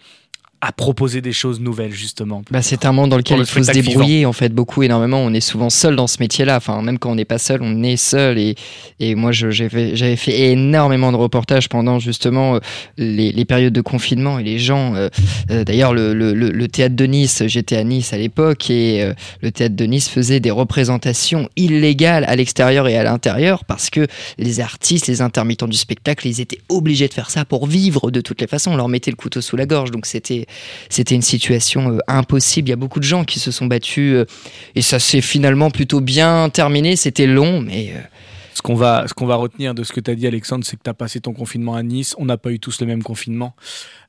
[0.60, 2.42] à proposer des choses nouvelles justement.
[2.50, 5.18] Bah, c'est un monde dans lequel il faut se débrouiller en fait beaucoup énormément.
[5.18, 6.56] On est souvent seul dans ce métier-là.
[6.56, 8.38] Enfin, même quand on n'est pas seul, on est seul.
[8.38, 8.54] Et,
[9.00, 12.58] et moi, j'avais fait énormément de reportages pendant justement euh,
[12.96, 14.94] les, les périodes de confinement et les gens.
[14.94, 15.08] euh,
[15.50, 19.02] euh, D'ailleurs, le, le, le- le théâtre de Nice, j'étais à Nice à l'époque et
[19.02, 23.90] euh, le théâtre de Nice faisait des représentations illégales à l'extérieur et à l'intérieur parce
[23.90, 24.06] que
[24.38, 28.20] les artistes, les intermittents du spectacle, ils étaient obligés de faire ça pour vivre de
[28.20, 28.72] toutes les façons.
[28.72, 29.90] On leur mettait le couteau sous la gorge.
[29.90, 30.45] Donc c'était
[30.88, 32.68] c'était une situation euh, impossible.
[32.68, 34.24] Il y a beaucoup de gens qui se sont battus euh,
[34.74, 36.96] et ça s'est finalement plutôt bien terminé.
[36.96, 38.00] C'était long, mais euh,
[38.54, 40.76] Ce qu'on va, ce qu'on va retenir de ce que tu as dit, Alexandre, c'est
[40.76, 42.14] que tu as passé ton confinement à Nice.
[42.18, 43.54] On n'a pas eu tous le même confinement.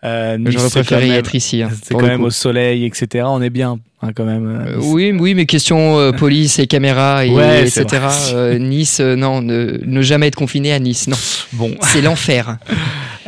[0.03, 1.61] Euh, Nice, j'aurais préféré y être ici.
[1.63, 2.27] hein, C'est quand même coup.
[2.27, 3.25] au soleil, etc.
[3.27, 4.45] On est bien, Hein, quand même.
[4.45, 7.85] Hein, euh, oui, oui, mais question euh, police et caméra, et, ouais, etc.
[8.31, 11.17] Euh, nice, euh, non, ne, ne, jamais être confiné à Nice, non.
[11.53, 12.57] Bon, c'est l'enfer.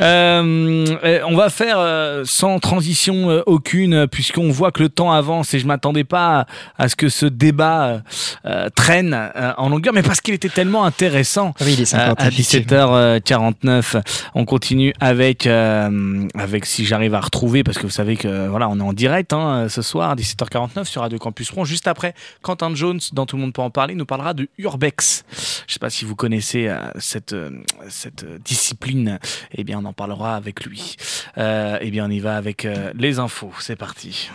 [0.02, 1.78] Euh, on va faire
[2.24, 6.46] sans transition aucune, puisqu'on voit que le temps avance et je m'attendais pas
[6.78, 8.02] à, ce que ce débat
[8.78, 11.54] traîne en longueur, mais parce qu'il était tellement intéressant.
[11.60, 14.02] Ah oui, il est sympa, à 17h49,
[14.36, 18.80] on continue avec avec si j'arrive à retrouver, parce que vous savez que voilà, on
[18.80, 20.59] est en direct hein, ce soir, 17h49.
[20.60, 21.64] 49 sur Radio Campus Rouen.
[21.64, 25.24] Juste après, Quentin Jones, dans Tout le monde peut en parler, nous parlera de Urbex.
[25.32, 27.64] Je ne sais pas si vous connaissez euh, cette euh,
[28.24, 29.20] euh, discipline.
[29.54, 30.98] Eh bien, on en parlera avec lui.
[31.38, 33.54] eh bien, on y va avec les infos.
[33.60, 34.30] C'est parti.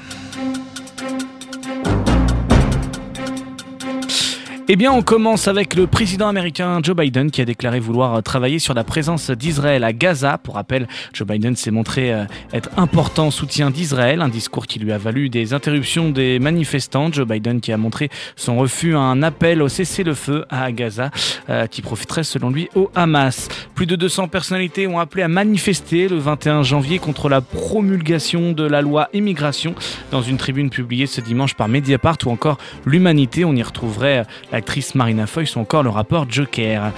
[4.66, 8.20] Eh bien, on commence avec le président américain Joe Biden qui a déclaré vouloir euh,
[8.22, 10.38] travailler sur la présence d'Israël à Gaza.
[10.38, 14.90] Pour rappel, Joe Biden s'est montré euh, être important soutien d'Israël, un discours qui lui
[14.92, 17.12] a valu des interruptions des manifestants.
[17.12, 21.10] Joe Biden qui a montré son refus à un appel au cessez-le-feu à Gaza
[21.50, 23.50] euh, qui profiterait selon lui au Hamas.
[23.74, 28.64] Plus de 200 personnalités ont appelé à manifester le 21 janvier contre la promulgation de
[28.64, 29.74] la loi immigration
[30.10, 32.56] dans une tribune publiée ce dimanche par Mediapart ou encore
[32.86, 33.44] l'Humanité.
[33.44, 36.92] On y retrouverait l'actrice Marina Foïs ou encore le rapport Joker.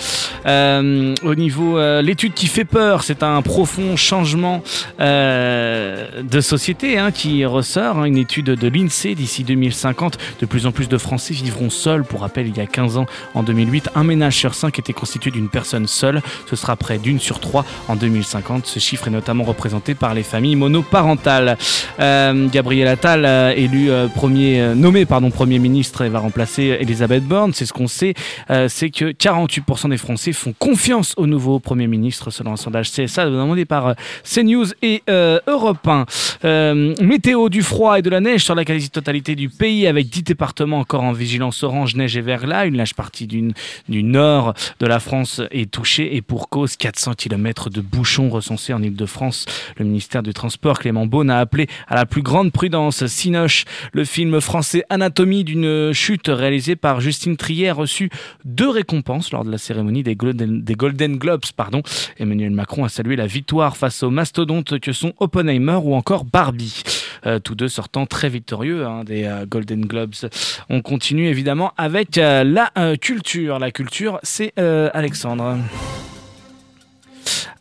[0.44, 4.62] Euh, au niveau euh, l'étude qui fait peur, c'est un profond changement
[5.00, 7.98] euh, de société hein, qui ressort.
[7.98, 12.04] hein, une étude de l'INSEE d'ici 2050, de plus en plus de Français vivront seuls.
[12.04, 15.30] Pour rappel, il y a 15 ans, en 2008, un ménage sur cinq était constitué
[15.30, 16.20] d'une personne seule.
[16.48, 18.66] Ce sera près d'une sur trois en 2050.
[18.66, 21.56] Ce chiffre est notamment représenté par les familles monoparentales.
[21.98, 27.45] Gabriel Attal, élu premier, nommé pardon premier ministre, va remplacer Elisabeth Borne.
[27.54, 28.14] C'est ce qu'on sait,
[28.50, 32.90] euh, c'est que 48% des Français font confiance au nouveau premier ministre, selon un sondage
[32.90, 33.94] CSA demandé par euh,
[34.24, 36.06] CNews et euh, Europe 1.
[36.44, 40.22] Euh, météo du froid et de la neige sur la quasi-totalité du pays, avec 10
[40.22, 42.66] départements encore en vigilance orange, neige et verglas.
[42.66, 47.70] Une large partie du nord de la France est touchée et pour cause 400 km
[47.70, 49.46] de bouchons recensés en Ile-de-France.
[49.76, 53.06] Le ministère du Transport, Clément Beaune, a appelé à la plus grande prudence.
[53.06, 58.10] Sinoche, le film français Anatomie d'une chute réalisé par Justine Trier, a reçu
[58.44, 61.44] deux récompenses lors de la cérémonie des Golden, Globes.
[61.56, 61.82] Pardon.
[62.18, 66.82] Emmanuel Macron a salué la victoire face aux mastodontes que sont Oppenheimer ou encore Barbie.
[67.26, 70.14] Euh, tous deux sortant très victorieux hein, des euh, Golden Globes.
[70.68, 73.58] On continue évidemment avec euh, la culture.
[73.58, 75.58] La culture, c'est Alexandre.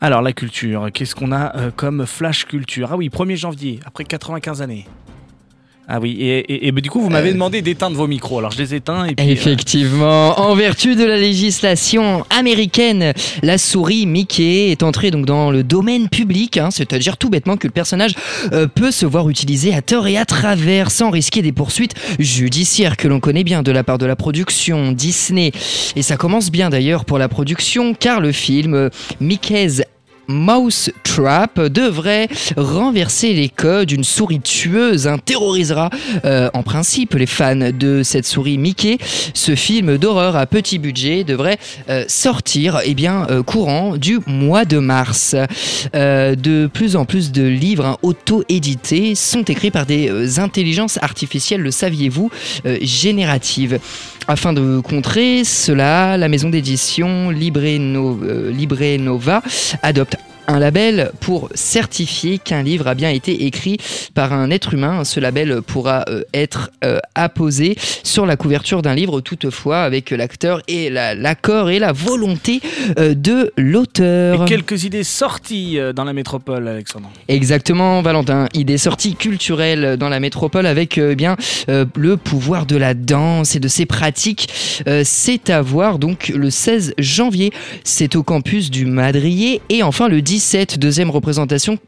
[0.02, 2.90] Alors la culture, qu'est-ce qu'on a comme flash culture?
[2.92, 4.86] Ah oui, 1er janvier, après 95 années.
[5.88, 8.40] Ah oui, et, et- et du coup, vous m'avez demandé d'éteindre vos micros.
[8.40, 9.28] Alors, je les éteins et puis.
[9.28, 13.14] euh, Effectivement, en vertu de la législation américaine,
[13.44, 17.68] la souris Mickey est entrée donc dans le domaine public, hein, c'est-à-dire tout bêtement que
[17.68, 18.14] le personnage
[18.52, 22.98] euh, peut se voir utilisé à tort et à travers sans risquer des poursuites judiciaires
[22.98, 25.52] que l'on connaît bien de la part de la production Disney.
[25.96, 28.90] Et ça commence bien d'ailleurs pour la production car le film euh,
[29.22, 29.84] Mickey's
[30.28, 33.92] Mouse Trap devrait renverser les codes.
[33.92, 35.90] Une souris tueuse terrorisera
[36.26, 38.98] euh, en principe les fans de cette souris Mickey.
[39.34, 41.58] Ce film d'horreur à petit budget devrait
[41.90, 45.36] euh, sortir eh euh, courant du mois de mars.
[45.94, 51.72] De plus en plus de livres hein, auto-édités sont écrits par des intelligences artificielles, le
[51.72, 52.32] saviez-vous,
[52.82, 53.80] génératives.
[54.28, 59.44] Afin de contrer cela, la maison d'édition Libre, euh, Nova
[59.84, 60.18] adopte
[60.48, 63.78] un label pour certifier qu'un livre a bien été écrit
[64.14, 65.04] par un être humain.
[65.04, 70.62] Ce label pourra euh, être euh, apposé sur la couverture d'un livre, toutefois avec l'acteur
[70.68, 72.62] et la- l'accord et la volonté
[73.00, 74.46] euh, de l'auteur.
[74.46, 77.10] Quelques idées sorties dans la métropole, Alexandre.
[77.28, 78.48] Exactement, Valentin.
[78.54, 81.36] Idée sortie culturelle dans la métropole avec euh, bien
[81.68, 84.48] le pouvoir de la danse et de ses pratiques.
[85.04, 87.52] C'est à voir donc le 16 janvier.
[87.84, 91.80] C'est au campus du Madrier et enfin le 17, deuxième représentation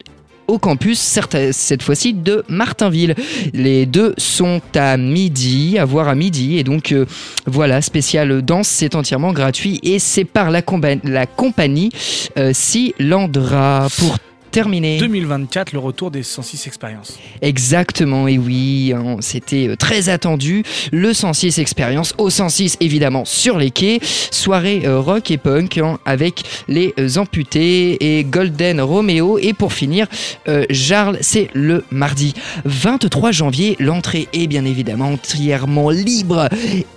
[0.48, 1.20] au campus,
[1.52, 3.14] cette fois-ci de Martinville.
[3.54, 6.58] Les deux sont à midi, à voir à midi.
[6.58, 7.06] Et donc, euh,
[7.46, 9.82] voilà, spécial danse, c'est entièrement gratuit.
[9.84, 10.62] Et c'est par la,
[11.04, 11.90] la compagnie
[12.38, 13.90] euh, Silandra.
[14.00, 14.18] Pour
[14.58, 14.98] terminer.
[14.98, 17.20] 2024, le retour des 106 expériences.
[17.44, 20.64] Exactement, et oui, hein, c'était euh, très attendu.
[20.92, 24.00] Le 106 Expérience, au 106 évidemment sur les quais.
[24.02, 29.38] Soirée euh, rock et punk hein, avec les euh, amputés et Golden Romeo.
[29.38, 30.08] Et pour finir,
[30.48, 32.34] euh, Jarl, c'est le mardi
[32.66, 33.76] 23 janvier.
[33.80, 36.50] L'entrée est bien évidemment entièrement libre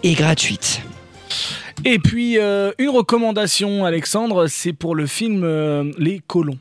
[0.03, 0.81] et gratuite.
[1.85, 6.59] Et puis, euh, une recommandation, Alexandre, c'est pour le film euh, Les Colons.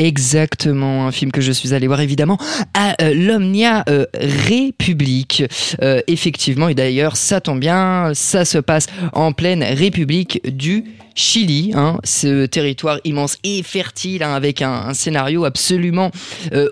[0.00, 2.38] Exactement, un film que je suis allé voir évidemment
[2.72, 5.44] à euh, l'Omnia euh, République.
[5.82, 10.84] Euh, effectivement, et d'ailleurs, ça tombe bien, ça se passe en pleine République du
[11.14, 16.10] Chili, hein, ce territoire immense et fertile, hein, avec un, scénario absolument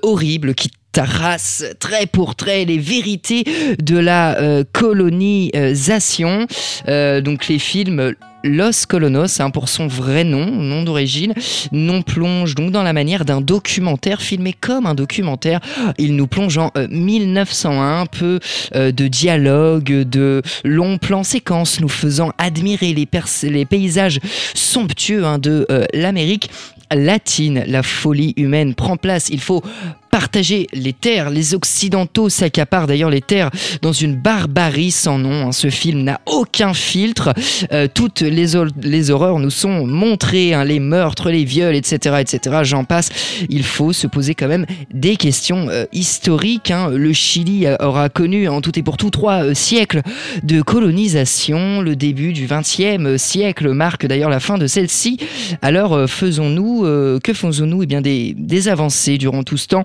[0.01, 3.45] horrible qui trace trait pour trait les vérités
[3.79, 6.47] de la colonisation.
[6.87, 8.15] Donc les films
[8.45, 11.35] Los Colonos, hein, pour son vrai nom, nom d'origine,
[11.73, 15.61] nous plonge donc dans la manière d'un documentaire filmé comme un documentaire.
[15.99, 18.39] Il nous plonge en euh, 1901, un peu
[18.75, 24.21] euh, de dialogue, de longs plans séquences, nous faisant admirer les paysages
[24.55, 26.51] somptueux hein, de euh, l'Amérique
[26.95, 27.65] latine.
[27.67, 29.29] La folie humaine prend place.
[29.31, 29.63] Il faut
[30.11, 31.31] partager les terres.
[31.31, 33.51] Les Occidentaux s'accaparent d'ailleurs les terres
[33.83, 35.49] dans une barbarie sans nom.
[35.49, 35.53] hein.
[35.53, 37.33] Ce film n'a aucun filtre.
[37.73, 42.17] Euh, toutes les, hor- les horreurs nous sont montrées, hein, les meurtres, les viols, etc.,
[42.21, 42.59] etc.
[42.63, 43.11] J'en passe.
[43.49, 46.71] Il faut se poser quand même des questions euh, historiques.
[46.71, 46.91] hein.
[46.91, 50.03] Le Chili euh, aura connu en tout et pour tout trois siècles
[50.43, 51.81] de colonisation.
[51.81, 55.19] Le début du XXe siècle marque d'ailleurs la fin de celle-ci.
[55.63, 56.83] Alors faisons-nous,
[57.23, 57.83] que faisons-nous?
[57.83, 59.85] Eh bien des avancées durant tout ce temps.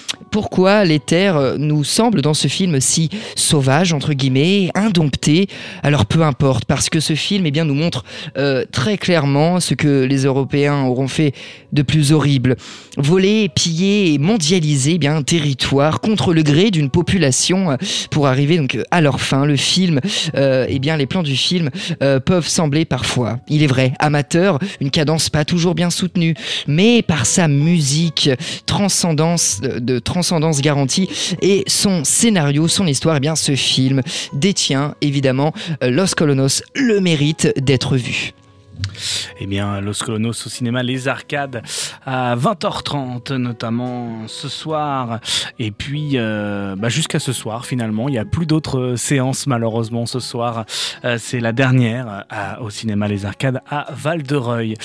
[0.31, 5.47] Pourquoi les terres nous semblent dans ce film si sauvages entre guillemets, indomptées?
[5.83, 8.03] Alors peu importe, parce que ce film eh bien nous montre
[8.37, 11.33] euh, très clairement ce que les Européens auront fait
[11.73, 12.55] de plus horrible
[12.97, 17.75] voler, piller et mondialiser eh bien un territoire contre le gré d'une population euh,
[18.09, 19.45] pour arriver à leur fin.
[19.45, 19.99] Le film,
[20.35, 21.69] euh, eh bien les plans du film
[22.25, 26.35] peuvent sembler parfois, il est vrai, amateurs, une cadence pas toujours bien soutenue,
[26.67, 28.29] mais par sa musique,
[28.65, 31.09] transcendance de transcendance garantie
[31.41, 34.01] et son scénario, son histoire, eh bien ce film
[34.33, 38.33] détient évidemment euh, Los Colonos le mérite d'être vu.
[39.39, 41.61] Eh bien, Los Colonos au cinéma Les Arcades
[42.05, 45.19] à 20h30 notamment ce soir.
[45.59, 49.47] Et puis, euh, bah, jusqu'à ce soir finalement, il n'y a plus d'autres euh, séances
[49.47, 50.65] malheureusement ce soir.
[51.17, 52.25] C'est la dernière
[52.59, 54.75] au cinéma Les Arcades à Val-de-Reuil.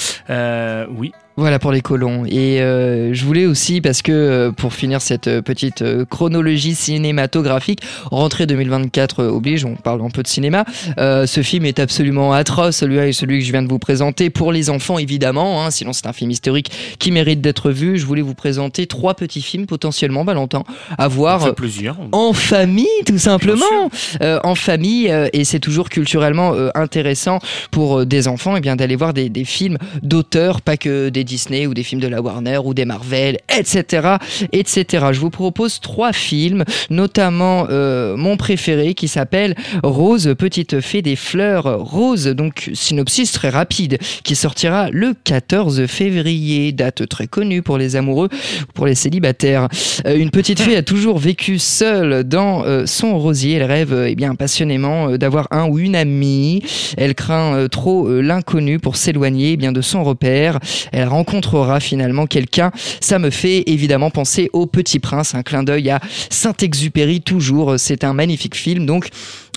[0.90, 2.24] Oui, Voilà pour les colons.
[2.24, 6.74] Et euh, je voulais aussi, parce que euh, pour finir cette euh, petite euh, chronologie
[6.74, 10.64] cinématographique, rentrée 2024 euh, oblige, on parle un peu de cinéma.
[10.96, 14.30] Euh, ce film est absolument atroce, celui-là et celui que je viens de vous présenter,
[14.30, 17.98] pour les enfants évidemment, hein, sinon c'est un film historique qui mérite d'être vu.
[17.98, 20.64] Je voulais vous présenter trois petits films potentiellement, Valentin,
[20.96, 21.96] à voir plaisir.
[22.12, 23.90] en famille, tout simplement.
[24.22, 28.76] Euh, en famille, euh, et c'est toujours culturellement euh, intéressant pour des enfants, et bien
[28.76, 32.22] d'aller voir des, des films d'auteurs, pas que des Disney ou des films de la
[32.22, 34.16] Warner ou des Marvel, etc.,
[34.52, 35.06] etc.
[35.12, 41.16] Je vous propose trois films, notamment euh, mon préféré qui s'appelle Rose, petite fée des
[41.16, 41.80] fleurs.
[41.80, 47.96] Rose, donc synopsis très rapide, qui sortira le 14 février, date très connue pour les
[47.96, 48.28] amoureux
[48.62, 49.68] ou pour les célibataires.
[50.06, 53.54] Euh, une petite fée a toujours vécu seule dans euh, son rosier.
[53.54, 56.62] Elle rêve eh bien passionnément d'avoir un ou une amie.
[56.96, 60.58] Elle craint trop l'inconnu pour s'éloigner eh bien de son repère.
[60.92, 62.70] Elle rencontrera finalement quelqu'un.
[63.00, 66.00] Ça me fait évidemment penser au Petit Prince, un clin d'œil à
[66.30, 67.74] Saint-Exupéry toujours.
[67.78, 69.08] C'est un magnifique film donc.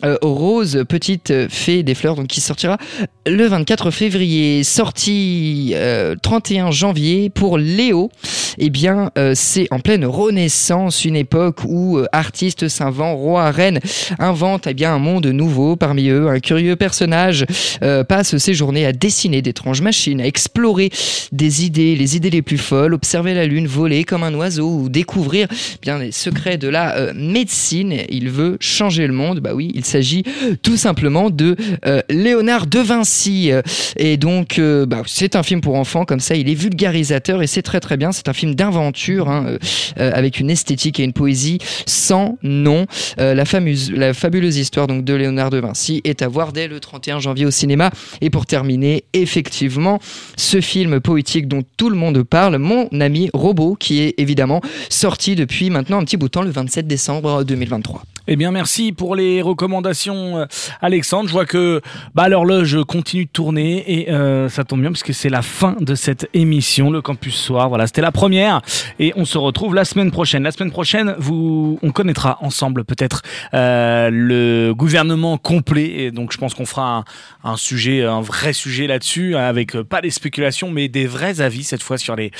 [0.03, 2.77] Euh, Rose, petite fée des fleurs, donc qui sortira
[3.25, 8.09] le 24 février, sorti euh, 31 janvier pour Léo.
[8.57, 13.79] Eh bien, euh, c'est en pleine renaissance, une époque où euh, artistes s'inventent, rois, reines
[14.17, 15.75] inventent eh bien un monde nouveau.
[15.75, 17.45] Parmi eux, un curieux personnage
[17.83, 20.89] euh, passe ses journées à dessiner d'étranges machines, à explorer
[21.31, 24.89] des idées, les idées les plus folles, observer la lune voler comme un oiseau ou
[24.89, 25.47] découvrir
[25.81, 27.95] bien les secrets de la médecine.
[28.09, 29.39] Il veut changer le monde.
[29.39, 30.23] Bah oui, il s'agit
[30.61, 33.51] tout simplement de euh, Léonard de Vinci.
[33.97, 37.47] Et donc, euh, bah, c'est un film pour enfants, comme ça, il est vulgarisateur et
[37.47, 38.11] c'est très très bien.
[38.11, 39.57] C'est un film d'aventure hein,
[39.99, 42.85] euh, avec une esthétique et une poésie sans nom.
[43.17, 46.79] La, fameuse, la fabuleuse histoire donc de Léonard de Vinci est à voir dès le
[46.79, 47.91] 31 janvier au cinéma.
[48.21, 49.99] Et pour terminer, effectivement,
[50.37, 55.35] ce film poétique dont tout le monde parle, Mon ami robot, qui est évidemment sorti
[55.35, 58.03] depuis maintenant un petit bout de temps, le 27 décembre 2023.
[58.31, 60.45] Eh bien, merci pour les recommandations, euh,
[60.81, 61.27] Alexandre.
[61.27, 61.81] Je vois que
[62.15, 65.75] bah, l'horloge continue de tourner et euh, ça tombe bien parce que c'est la fin
[65.79, 67.69] de cette émission, le Campus Soir.
[67.69, 68.61] Voilà, c'était la première
[68.99, 70.43] et on se retrouve la semaine prochaine.
[70.43, 73.21] La semaine prochaine, vous, on connaîtra ensemble peut-être
[73.53, 77.03] euh, le gouvernement complet et donc je pense qu'on fera
[77.43, 81.63] un, sujet, un vrai sujet là-dessus avec euh, pas des spéculations mais des vrais avis
[81.63, 82.31] cette fois sur les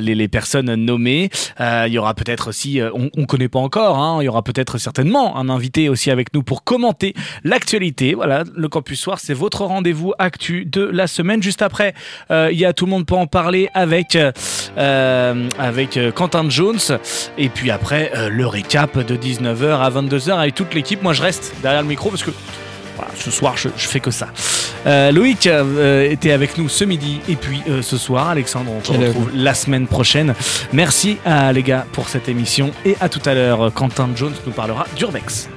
[0.00, 1.30] les, personnes nommées.
[1.58, 4.78] Il y aura peut-être aussi, on, on connaît pas encore, hein, il y aura peut-être
[4.78, 6.64] certainement un invité aussi avec nous pour
[7.44, 8.14] l'actualité.
[8.14, 11.42] Voilà, le Campus Soir, c'est votre rendez-vous actu de la semaine.
[11.42, 11.94] Juste après,
[12.30, 16.48] euh, il y a tout le monde peut en parler avec euh, avec euh, Quentin
[16.48, 16.98] Jones.
[17.36, 21.02] Et puis après, euh, le récap de 19h à 22h avec toute l'équipe.
[21.02, 22.30] Moi, je reste derrière le micro parce que
[22.96, 24.28] voilà, ce soir, je, je fais que ça.
[24.86, 28.84] Euh, Loïc euh, était avec nous ce midi et puis euh, ce soir, Alexandre, on
[28.84, 30.34] se retrouve la semaine prochaine.
[30.72, 33.72] Merci à les gars pour cette émission et à tout à l'heure.
[33.72, 35.48] Quentin Jones nous parlera d'Urbex.